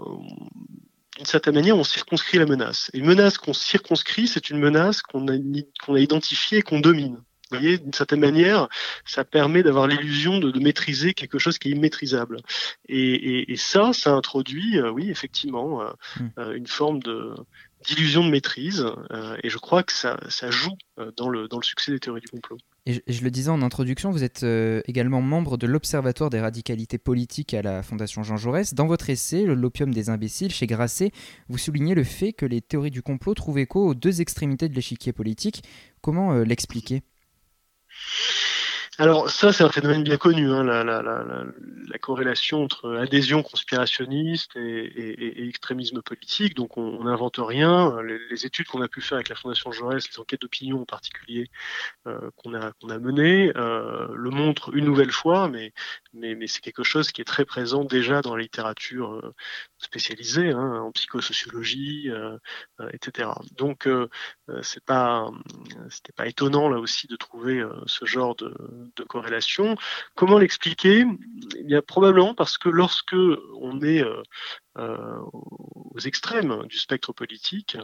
d'une 1.17 1.25
certaine 1.25 1.55
manière, 1.55 1.77
on 1.77 1.83
circonscrit 1.83 2.37
la 2.37 2.45
menace. 2.45 2.89
Et 2.93 2.99
une 2.99 3.05
menace 3.05 3.37
qu'on 3.37 3.53
circonscrit, 3.53 4.27
c'est 4.27 4.49
une 4.49 4.59
menace 4.59 5.01
qu'on 5.01 5.27
a, 5.27 5.37
qu'on 5.85 5.95
a 5.95 5.99
identifiée 5.99 6.59
et 6.59 6.61
qu'on 6.61 6.79
domine. 6.79 7.21
Vous 7.51 7.59
voyez, 7.59 7.77
d'une 7.77 7.93
certaine 7.93 8.19
manière, 8.19 8.67
ça 9.05 9.23
permet 9.23 9.61
d'avoir 9.61 9.87
l'illusion 9.87 10.39
de, 10.39 10.59
maîtriser 10.59 11.13
quelque 11.13 11.37
chose 11.37 11.59
qui 11.59 11.69
est 11.69 11.71
immaîtrisable. 11.73 12.37
Et, 12.89 13.55
ça, 13.55 13.93
ça 13.93 14.13
introduit, 14.13 14.81
oui, 14.81 15.11
effectivement, 15.11 15.83
hmm. 16.19 16.51
une 16.55 16.65
forme 16.65 16.99
de, 17.03 17.35
d'illusion 17.87 18.23
de 18.23 18.29
maîtrise. 18.29 18.85
Euh, 19.11 19.37
et 19.43 19.49
je 19.49 19.57
crois 19.57 19.83
que 19.83 19.93
ça, 19.93 20.19
ça 20.29 20.51
joue 20.51 20.75
euh, 20.99 21.11
dans, 21.17 21.29
le, 21.29 21.47
dans 21.47 21.57
le 21.57 21.63
succès 21.63 21.91
des 21.91 21.99
théories 21.99 22.21
du 22.21 22.27
complot. 22.27 22.57
Et 22.85 23.03
je, 23.07 23.23
le 23.23 23.31
disais 23.31 23.49
en 23.49 23.61
introduction, 23.61 24.11
vous 24.11 24.23
êtes 24.23 24.43
euh, 24.43 24.81
également 24.85 25.21
membre 25.21 25.57
de 25.57 25.67
l'Observatoire 25.67 26.29
des 26.29 26.39
radicalités 26.39 26.97
politiques 26.97 27.53
à 27.53 27.61
la 27.61 27.83
Fondation 27.83 28.23
Jean 28.23 28.37
Jaurès. 28.37 28.73
Dans 28.73 28.87
votre 28.87 29.09
essai, 29.09 29.43
L'opium 29.45 29.93
des 29.93 30.09
imbéciles, 30.09 30.51
chez 30.51 30.67
Grasset, 30.67 31.11
vous 31.49 31.57
soulignez 31.57 31.95
le 31.95 32.03
fait 32.03 32.33
que 32.33 32.45
les 32.45 32.61
théories 32.61 32.91
du 32.91 33.01
complot 33.01 33.33
trouvent 33.33 33.59
écho 33.59 33.85
aux 33.85 33.95
deux 33.95 34.21
extrémités 34.21 34.69
de 34.69 34.75
l'échiquier 34.75 35.13
politique. 35.13 35.63
Comment 36.01 36.33
l'expliquer? 36.33 37.01
Alors 38.97 39.29
ça, 39.29 39.51
c'est 39.51 39.63
un 39.63 39.69
phénomène 39.69 40.03
bien 40.03 40.17
connu, 40.17 40.49
hein, 40.51 40.63
la, 40.63 40.83
la, 40.83 41.01
la, 41.01 41.23
la, 41.23 41.97
corrélation 41.99 42.63
entre 42.63 42.95
adhésion 42.95 43.43
conspirationniste 43.43 44.55
et, 44.55 44.59
et, 44.59 45.41
et 45.41 45.47
extrémisme 45.49 46.01
politique. 46.01 46.55
Donc 46.55 46.77
on 46.77 47.03
n'invente 47.03 47.39
rien. 47.39 47.97
Les, 48.03 48.45
études 48.45 48.67
qu'on 48.67 48.81
a 48.81 48.87
pu 48.87 49.01
faire 49.01 49.17
avec 49.17 49.29
la 49.29 49.35
Fondation 49.35 49.71
Jaurès, 49.71 50.09
les 50.09 50.19
enquêtes 50.19 50.41
d'opinion 50.41 50.81
en 50.81 50.85
particulier 50.85 51.49
euh, 52.07 52.29
qu'on 52.37 52.53
a, 52.53 52.67
a 52.67 52.99
menées, 52.99 53.51
euh, 53.57 54.07
le 54.13 54.29
montrent 54.29 54.75
une 54.75 54.85
nouvelle 54.85 55.11
fois, 55.11 55.49
mais, 55.49 55.73
mais, 56.15 56.47
c'est 56.47 56.61
quelque 56.61 56.83
chose 56.83 57.11
qui 57.11 57.21
est 57.21 57.25
très 57.25 57.45
présent 57.45 57.83
déjà 57.83 58.21
dans 58.21 58.35
la 58.35 58.43
littérature 58.43 59.13
euh, 59.13 59.33
spécialisée, 59.77 60.51
hein, 60.51 60.81
en 60.81 60.91
psychosociologie, 60.91 62.09
euh, 62.09 62.37
euh, 62.79 62.89
etc. 62.93 63.29
Donc 63.57 63.87
c'est 64.61 64.83
pas, 64.83 65.29
c'était 65.89 66.13
pas 66.13 66.27
étonnant 66.27 66.69
là 66.69 66.79
aussi 66.79 67.07
de 67.07 67.15
trouver 67.15 67.63
ce 67.85 68.05
genre 68.05 68.35
de 68.35 68.55
de 68.95 69.03
corrélation. 69.03 69.75
Comment 70.15 70.37
l'expliquer? 70.37 71.05
Il 71.55 71.69
y 71.69 71.75
a 71.75 71.81
probablement 71.81 72.33
parce 72.33 72.57
que 72.57 72.69
lorsque 72.69 73.15
on 73.59 73.81
est 73.81 74.03
euh, 74.77 74.95
euh, 74.95 75.19
aux 75.93 75.99
extrêmes 75.99 76.65
du 76.67 76.77
spectre 76.77 77.13
politique, 77.13 77.77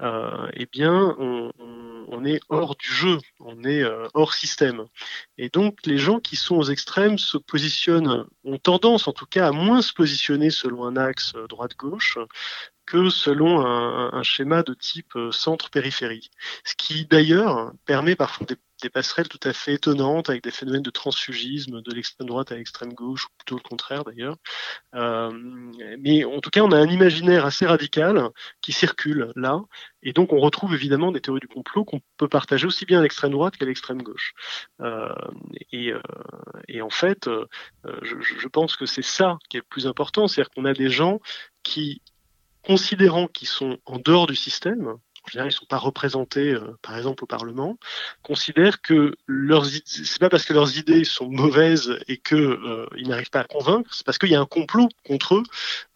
euh, 0.00 0.48
eh 0.54 0.66
bien, 0.66 1.16
on, 1.18 2.24
est 2.24 2.40
hors 2.48 2.76
du 2.76 2.86
jeu, 2.86 3.18
on 3.40 3.64
est 3.64 3.82
hors 4.14 4.32
système. 4.34 4.84
Et 5.38 5.48
donc, 5.48 5.78
les 5.84 5.98
gens 5.98 6.20
qui 6.20 6.36
sont 6.36 6.56
aux 6.56 6.70
extrêmes 6.70 7.18
se 7.18 7.36
positionnent, 7.36 8.26
ont 8.44 8.58
tendance 8.58 9.08
en 9.08 9.12
tout 9.12 9.26
cas 9.26 9.48
à 9.48 9.52
moins 9.52 9.82
se 9.82 9.92
positionner 9.92 10.50
selon 10.50 10.84
un 10.84 10.96
axe 10.96 11.34
droite-gauche 11.48 12.18
que 12.86 13.10
selon 13.10 13.60
un, 13.66 14.12
un, 14.12 14.22
schéma 14.22 14.62
de 14.62 14.74
type 14.74 15.18
centre-périphérie. 15.32 16.30
Ce 16.64 16.74
qui 16.76 17.06
d'ailleurs 17.06 17.72
permet 17.86 18.14
parfois 18.14 18.46
des 18.46 18.56
des 18.82 18.90
passerelles 18.90 19.28
tout 19.28 19.40
à 19.42 19.52
fait 19.52 19.74
étonnantes 19.74 20.30
avec 20.30 20.42
des 20.42 20.50
phénomènes 20.50 20.82
de 20.82 20.90
transfugisme 20.90 21.82
de 21.82 21.94
l'extrême 21.94 22.28
droite 22.28 22.52
à 22.52 22.56
l'extrême 22.56 22.92
gauche, 22.92 23.26
ou 23.26 23.28
plutôt 23.38 23.56
le 23.56 23.68
contraire 23.68 24.04
d'ailleurs. 24.04 24.36
Euh, 24.94 25.30
mais 25.98 26.24
en 26.24 26.40
tout 26.40 26.50
cas, 26.50 26.60
on 26.60 26.72
a 26.72 26.78
un 26.78 26.88
imaginaire 26.88 27.44
assez 27.44 27.66
radical 27.66 28.28
qui 28.60 28.72
circule 28.72 29.32
là, 29.36 29.60
et 30.02 30.12
donc 30.12 30.32
on 30.32 30.38
retrouve 30.38 30.74
évidemment 30.74 31.12
des 31.12 31.20
théories 31.20 31.40
du 31.40 31.48
complot 31.48 31.84
qu'on 31.84 32.00
peut 32.16 32.28
partager 32.28 32.66
aussi 32.66 32.86
bien 32.86 33.00
à 33.00 33.02
l'extrême 33.02 33.32
droite 33.32 33.56
qu'à 33.56 33.66
l'extrême 33.66 34.02
gauche. 34.02 34.32
Euh, 34.80 35.08
et, 35.72 35.92
euh, 35.92 36.00
et, 36.68 36.82
en 36.82 36.90
fait, 36.90 37.28
je, 38.02 38.16
je 38.20 38.48
pense 38.48 38.76
que 38.76 38.86
c'est 38.86 39.02
ça 39.02 39.38
qui 39.48 39.56
est 39.56 39.60
le 39.60 39.66
plus 39.68 39.86
important, 39.86 40.28
c'est-à-dire 40.28 40.50
qu'on 40.50 40.64
a 40.64 40.74
des 40.74 40.90
gens 40.90 41.20
qui 41.62 42.02
considérant 42.68 43.28
qu'ils 43.28 43.48
sont 43.48 43.78
en 43.86 43.98
dehors 43.98 44.26
du 44.26 44.36
système, 44.36 44.98
ils 45.34 45.42
ne 45.42 45.50
sont 45.50 45.66
pas 45.66 45.78
représentés, 45.78 46.52
euh, 46.52 46.76
par 46.82 46.96
exemple, 46.96 47.24
au 47.24 47.26
Parlement, 47.26 47.78
considèrent 48.22 48.80
que 48.80 49.14
leurs 49.26 49.66
c'est 49.84 50.18
pas 50.18 50.28
parce 50.28 50.44
que 50.44 50.52
leurs 50.52 50.76
idées 50.76 51.04
sont 51.04 51.28
mauvaises 51.28 51.98
et 52.08 52.18
qu'ils 52.18 52.38
euh, 52.38 52.86
n'arrivent 52.96 53.30
pas 53.30 53.40
à 53.40 53.44
convaincre, 53.44 53.92
c'est 53.92 54.04
parce 54.04 54.18
qu'il 54.18 54.30
y 54.30 54.34
a 54.34 54.40
un 54.40 54.46
complot 54.46 54.88
contre 55.04 55.36
eux 55.36 55.42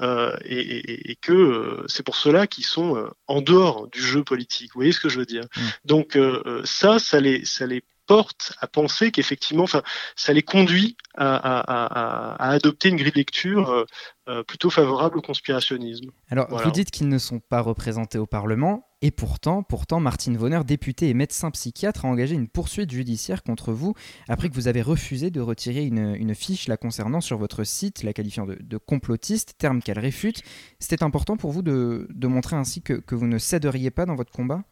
euh, 0.00 0.36
et, 0.44 1.16
que 1.20 1.84
c'est 1.86 2.02
pour 2.02 2.16
cela 2.16 2.46
qu'ils 2.46 2.64
sont 2.64 3.08
en 3.28 3.42
dehors 3.42 3.86
du 3.88 4.00
jeu 4.00 4.24
politique. 4.24 4.72
Vous 4.74 4.80
voyez 4.80 4.92
ce 4.92 4.98
que 4.98 5.08
je 5.08 5.18
veux 5.18 5.26
dire? 5.26 5.44
Mmh. 5.56 5.60
Donc 5.84 6.18
ça, 6.64 6.98
ça 6.98 7.20
les, 7.20 7.44
ça 7.44 7.66
les 7.66 7.84
porte 8.06 8.52
à 8.60 8.66
penser 8.66 9.10
qu'effectivement, 9.10 9.64
enfin, 9.64 9.82
ça 10.16 10.32
les 10.32 10.42
conduit 10.42 10.96
à, 11.16 12.50
adopter 12.50 12.88
une 12.88 12.96
grille 12.96 13.12
de 13.12 13.16
lecture 13.16 13.86
euh, 14.28 14.42
plutôt 14.44 14.70
favorable 14.70 15.18
au 15.18 15.22
conspirationnisme. 15.22 16.10
Alors, 16.30 16.46
vous 16.48 16.70
dites 16.70 16.90
qu'ils 16.90 17.08
ne 17.08 17.18
sont 17.18 17.40
pas 17.40 17.60
représentés 17.60 18.18
au 18.18 18.26
Parlement, 18.26 18.86
et 19.02 19.10
pourtant, 19.10 19.64
pourtant, 19.64 19.98
Martine 19.98 20.36
Vonner, 20.36 20.60
députée 20.64 21.08
et 21.08 21.14
médecin 21.14 21.50
psychiatre, 21.50 22.04
a 22.04 22.08
engagé 22.08 22.36
une 22.36 22.46
poursuite 22.46 22.92
judiciaire 22.92 23.42
contre 23.42 23.72
vous 23.72 23.94
après 24.28 24.48
que 24.48 24.54
vous 24.54 24.68
avez 24.68 24.80
refusé 24.80 25.30
de 25.30 25.40
retirer 25.40 25.84
une, 25.84 26.34
fiche 26.34 26.68
la 26.68 26.76
concernant 26.76 27.20
sur 27.20 27.36
votre 27.36 27.64
site, 27.64 28.04
la 28.04 28.12
qualifiant 28.12 28.46
de, 28.46 28.76
complotiste, 28.78 29.54
terme 29.58 29.82
qu'elle 29.82 29.98
réfute. 29.98 30.42
C'était 30.78 31.02
important 31.02 31.36
pour 31.36 31.50
vous 31.50 31.62
de, 31.62 32.06
montrer 32.22 32.56
ainsi 32.56 32.80
que, 32.80 32.94
que 32.94 33.16
vous 33.16 33.26
ne 33.26 33.38
céderiez 33.38 33.90
pas 33.90 34.06
dans 34.06 34.14
votre 34.14 34.32
combat? 34.32 34.62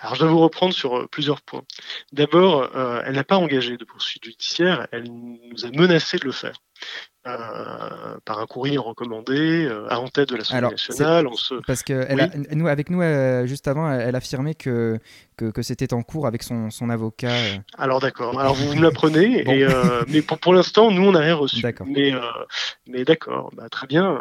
Alors, 0.00 0.14
je 0.14 0.20
dois 0.20 0.28
vous 0.28 0.38
reprendre 0.38 0.74
sur 0.74 0.98
euh, 0.98 1.06
plusieurs 1.06 1.40
points. 1.42 1.64
D'abord, 2.12 2.70
euh, 2.74 3.02
elle 3.04 3.14
n'a 3.14 3.24
pas 3.24 3.36
engagé 3.36 3.76
de 3.76 3.84
poursuite 3.84 4.24
judiciaire, 4.24 4.86
elle 4.92 5.04
nous 5.04 5.64
a 5.64 5.70
menacé 5.70 6.18
de 6.18 6.24
le 6.24 6.32
faire. 6.32 6.54
Euh, 7.26 8.18
par 8.26 8.38
un 8.38 8.44
courrier 8.44 8.76
recommandé 8.76 9.64
euh, 9.64 9.86
à 9.88 9.98
en 9.98 10.08
tête 10.08 10.28
de 10.28 10.36
l'Assemblée 10.36 10.68
nationale. 10.68 11.26
Parce 11.66 11.82
que 11.82 12.54
nous, 12.54 12.68
avec 12.68 12.90
nous, 12.90 13.00
juste 13.46 13.66
avant, 13.66 13.90
elle 13.90 14.14
affirmait 14.14 14.54
que, 14.54 14.98
que, 15.38 15.62
c'était 15.62 15.94
en 15.94 16.02
cours 16.02 16.26
avec 16.26 16.42
son, 16.42 16.68
son 16.68 16.90
avocat. 16.90 17.32
Alors 17.78 18.00
d'accord. 18.00 18.38
Alors 18.38 18.52
vous, 18.52 18.74
me 18.74 18.82
l'apprenez, 18.82 19.40
et, 19.48 19.66
mais 20.08 20.20
pour, 20.20 20.38
pour 20.38 20.52
l'instant, 20.52 20.90
nous, 20.90 21.02
on 21.02 21.12
n'a 21.12 21.20
rien 21.20 21.34
reçu. 21.34 21.64
Mais, 21.86 22.12
mais 22.86 23.04
d'accord, 23.04 23.50
bah, 23.56 23.70
très 23.70 23.86
bien. 23.86 24.20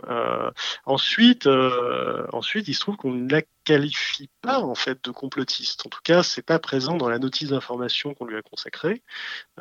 ensuite, 0.86 1.50
ensuite, 2.32 2.70
il 2.70 2.74
se 2.74 2.80
trouve 2.80 2.96
qu'on 2.96 3.28
qualifie 3.64 4.30
pas 4.42 4.60
en 4.60 4.76
fait 4.76 5.04
de 5.04 5.12
complotiste. 5.12 5.86
En 5.86 5.90
tout 5.90 6.02
cas, 6.04 6.24
c'est 6.24 6.42
pas 6.42 6.60
présent 6.60 6.96
dans 6.96 7.10
la 7.10 7.20
notice 7.20 7.50
d'information 7.50 8.14
qu'on 8.14 8.26
lui 8.26 8.38
a 8.38 8.42
consacrée. 8.42 9.04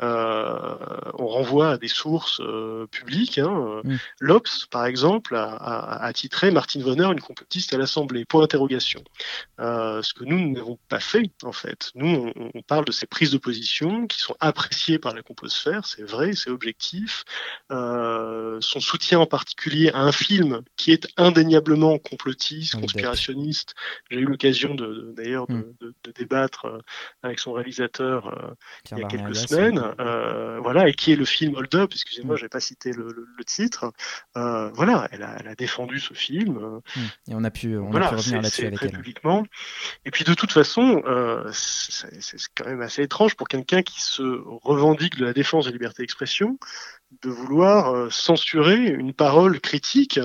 Euh, 0.03 0.77
on 1.19 1.27
renvoie 1.27 1.73
à 1.73 1.79
des 1.79 1.89
sources 1.89 2.41
euh, 2.41 2.87
publiques. 2.91 3.39
Hein. 3.39 3.81
Mm. 3.85 3.97
L'Obs, 4.21 4.67
par 4.71 4.87
exemple, 4.87 5.37
a, 5.37 5.55
a, 5.55 6.05
a, 6.05 6.13
titré 6.13 6.51
Martine 6.51 6.83
Vonner 6.83 7.11
une 7.13 7.21
complotiste 7.21 7.73
à 7.75 7.79
l'Assemblée. 7.79 8.25
Point 8.25 8.43
d'interrogation. 8.43 9.03
Euh, 9.61 10.03
ce 10.03 10.15
que 10.15 10.25
nous 10.25 10.53
n'avons 10.53 10.79
pas 10.89 11.01
fait 11.01 11.31
en 11.43 11.53
fait. 11.53 11.91
Nous, 11.95 12.33
on, 12.37 12.51
on, 12.55 12.63
parle 12.63 12.85
de 12.85 12.93
ces 12.93 13.07
prises 13.07 13.31
de 13.31 13.39
position 13.39 14.07
qui 14.07 14.21
sont 14.21 14.37
appréciées 14.41 14.99
par 14.99 15.15
la 15.15 15.23
complosphère. 15.23 15.87
C'est 15.87 16.03
vrai, 16.03 16.33
c'est 16.35 16.51
objectif. 16.51 17.25
Euh, 17.71 18.59
son 18.61 18.81
soutien 18.81 19.21
en 19.21 19.27
particulier 19.27 19.91
à 19.91 20.01
un 20.01 20.13
film 20.13 20.63
qui 20.77 20.93
est 20.93 21.09
indéniablement 21.17 21.99
complotiste, 21.99 22.81
conspirationniste. 22.81 23.75
J'ai 24.11 24.21
eu 24.21 24.25
l'occasion 24.25 24.75
de, 24.75 25.13
d'ailleurs 25.17 25.47
de, 25.47 25.55
hmm. 25.55 25.75
de, 25.81 25.95
de, 26.05 26.13
débattre 26.13 26.67
euh, 26.67 26.79
avec 27.23 27.39
son 27.39 27.53
réalisateur 27.53 28.29
euh, 28.29 28.55
il 28.91 28.99
y 28.99 29.05
a 29.05 29.07
quelques 29.07 29.37
semaines, 29.37 29.83
euh, 30.01 30.59
voilà, 30.61 30.89
et 30.89 30.93
qui 30.93 31.13
est 31.13 31.17
le 31.17 31.25
film 31.25 31.55
Hold 31.57 31.75
Up. 31.75 31.91
Excusez-moi, 31.93 32.35
hmm. 32.35 32.39
j'ai 32.39 32.49
pas 32.49 32.61
cité 32.61 32.93
le, 32.93 33.05
le, 33.05 33.27
le 33.37 33.45
titre. 33.45 33.93
Euh, 34.37 34.71
voilà, 34.71 35.09
elle 35.13 35.23
a, 35.23 35.37
elle 35.41 35.49
a, 35.49 35.55
défendu 35.55 36.01
ce 36.01 36.15
film. 36.15 36.81
Hmm. 36.97 37.01
Et 37.29 37.35
on 37.35 37.45
a 37.45 37.51
pu, 37.51 37.77
on 37.77 37.91
voilà, 37.91 38.07
a 38.07 38.11
pu 38.11 38.17
revenir 38.17 38.43
là-dessus 38.43 38.67
avec 38.67 38.83
elle. 38.83 38.93
Publiquement. 38.93 39.45
Et 40.05 40.11
puis 40.11 40.25
de 40.25 40.35
toute 40.35 40.53
façon, 40.53 41.03
euh, 41.07 41.49
c'est, 41.53 42.21
c'est 42.23 42.39
quand 42.55 42.67
même 42.67 42.83
assez 42.83 43.03
étrange 43.03 43.35
pour 43.37 43.49
quelqu'un 43.49 43.83
qui 43.83 44.01
se 44.01 44.23
revendique 44.63 45.17
de 45.17 45.25
la 45.25 45.33
défense 45.33 45.65
de 45.65 45.71
la 45.71 45.75
liberté 45.75 46.03
d'expression 46.03 46.59
de 47.23 47.31
vouloir 47.31 47.95
euh, 47.95 48.11
censurer 48.11 48.87
une 48.87 49.13
parole 49.13 49.61
critique 49.61 50.19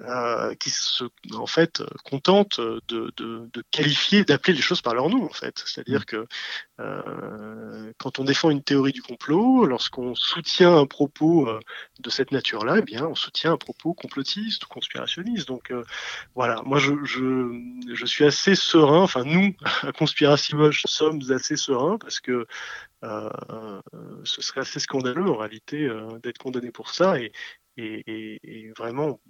euh, 0.00 0.54
qui 0.56 0.70
se, 0.70 1.04
en 1.34 1.46
fait, 1.46 1.82
contente 2.04 2.60
de, 2.60 3.12
de, 3.16 3.48
de 3.52 3.64
qualifier, 3.70 4.24
d'appeler 4.24 4.54
les 4.54 4.62
choses 4.62 4.82
par 4.82 4.94
leur 4.94 5.08
nom, 5.08 5.24
en 5.24 5.32
fait. 5.32 5.62
C'est-à-dire 5.66 6.00
mm. 6.00 6.04
que 6.04 6.26
euh, 6.82 7.92
quand 7.98 8.18
on 8.18 8.24
défend 8.24 8.50
une 8.50 8.62
théorie 8.62 8.92
du 8.92 9.02
complot, 9.02 9.66
lorsqu'on 9.66 10.14
soutient 10.14 10.76
un 10.76 10.86
propos 10.86 11.48
euh, 11.48 11.60
de 12.00 12.10
cette 12.10 12.32
nature-là, 12.32 12.76
eh 12.78 12.82
bien, 12.82 13.06
on 13.06 13.14
soutient 13.14 13.52
un 13.52 13.56
propos 13.56 13.94
complotiste 13.94 14.64
ou 14.64 14.68
conspirationniste. 14.68 15.46
Donc 15.48 15.70
euh, 15.70 15.84
voilà, 16.34 16.62
moi 16.64 16.78
je, 16.78 16.92
je, 17.04 17.94
je, 17.94 18.06
suis 18.06 18.24
assez 18.24 18.54
serein, 18.54 19.02
enfin 19.02 19.24
nous, 19.24 19.54
à 19.82 19.92
Conspiracy 19.92 20.54
Watch, 20.54 20.82
sommes 20.86 21.20
assez 21.30 21.56
sereins 21.56 21.98
parce 21.98 22.20
que 22.20 22.46
euh, 23.04 23.30
ce 24.24 24.42
serait 24.42 24.60
assez 24.60 24.80
scandaleux 24.80 25.28
en 25.28 25.36
réalité 25.36 25.88
d'être 26.22 26.31
condamné 26.38 26.70
pour 26.70 26.90
ça 26.90 27.18
et, 27.18 27.32
et, 27.76 28.02
et, 28.06 28.40
et 28.42 28.72
vraiment 28.76 29.20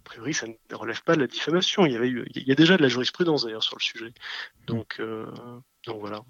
a 0.00 0.08
priori, 0.10 0.34
ça 0.34 0.46
ne 0.46 0.74
relève 0.74 1.02
pas 1.02 1.14
de 1.14 1.20
la 1.20 1.26
diffamation. 1.26 1.86
Il 1.86 1.92
y, 1.92 1.96
avait 1.96 2.08
eu, 2.08 2.24
il 2.34 2.48
y 2.48 2.52
a 2.52 2.54
déjà 2.54 2.76
de 2.76 2.82
la 2.82 2.88
jurisprudence 2.88 3.44
d'ailleurs 3.44 3.62
sur 3.62 3.76
le 3.78 3.82
sujet. 3.82 4.12
Donc, 4.66 4.96
euh, 4.98 5.26
donc 5.86 6.00
voilà. 6.00 6.22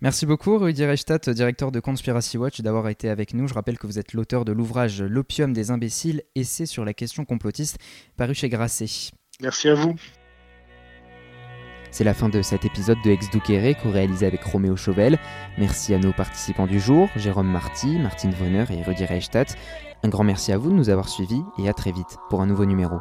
Merci 0.00 0.26
beaucoup, 0.26 0.58
Rudy 0.58 0.84
Reichstadt, 0.84 1.30
directeur 1.30 1.70
de 1.70 1.80
Conspiracy 1.80 2.38
Watch, 2.38 2.60
d'avoir 2.60 2.88
été 2.88 3.08
avec 3.08 3.34
nous. 3.34 3.46
Je 3.46 3.54
rappelle 3.54 3.78
que 3.78 3.86
vous 3.86 3.98
êtes 3.98 4.14
l'auteur 4.14 4.44
de 4.44 4.52
l'ouvrage 4.52 5.02
L'opium 5.02 5.52
des 5.52 5.70
imbéciles, 5.70 6.22
essai 6.34 6.66
sur 6.66 6.84
la 6.84 6.94
question 6.94 7.24
complotiste, 7.24 7.78
paru 8.16 8.34
chez 8.34 8.48
Grasset. 8.48 9.12
Merci 9.40 9.68
à 9.68 9.74
vous. 9.74 9.94
C'est 11.90 12.04
la 12.04 12.14
fin 12.14 12.28
de 12.28 12.40
cet 12.42 12.64
épisode 12.64 12.98
de 13.04 13.10
Ex 13.10 13.30
Duquere 13.30 13.74
co-réalisé 13.82 14.26
avec 14.26 14.42
Roméo 14.44 14.76
Chauvel. 14.76 15.18
Merci 15.58 15.92
à 15.94 15.98
nos 15.98 16.12
participants 16.12 16.66
du 16.66 16.78
jour, 16.78 17.08
Jérôme 17.16 17.50
Marty, 17.50 17.98
Martine 17.98 18.32
Vonner 18.32 18.64
et 18.70 18.82
Rudy 18.82 19.04
Reichstadt. 19.04 19.56
Un 20.02 20.08
grand 20.08 20.24
merci 20.24 20.52
à 20.52 20.58
vous 20.58 20.70
de 20.70 20.76
nous 20.76 20.88
avoir 20.88 21.08
suivis 21.08 21.42
et 21.58 21.68
à 21.68 21.74
très 21.74 21.92
vite 21.92 22.16
pour 22.28 22.40
un 22.40 22.46
nouveau 22.46 22.64
numéro. 22.64 23.00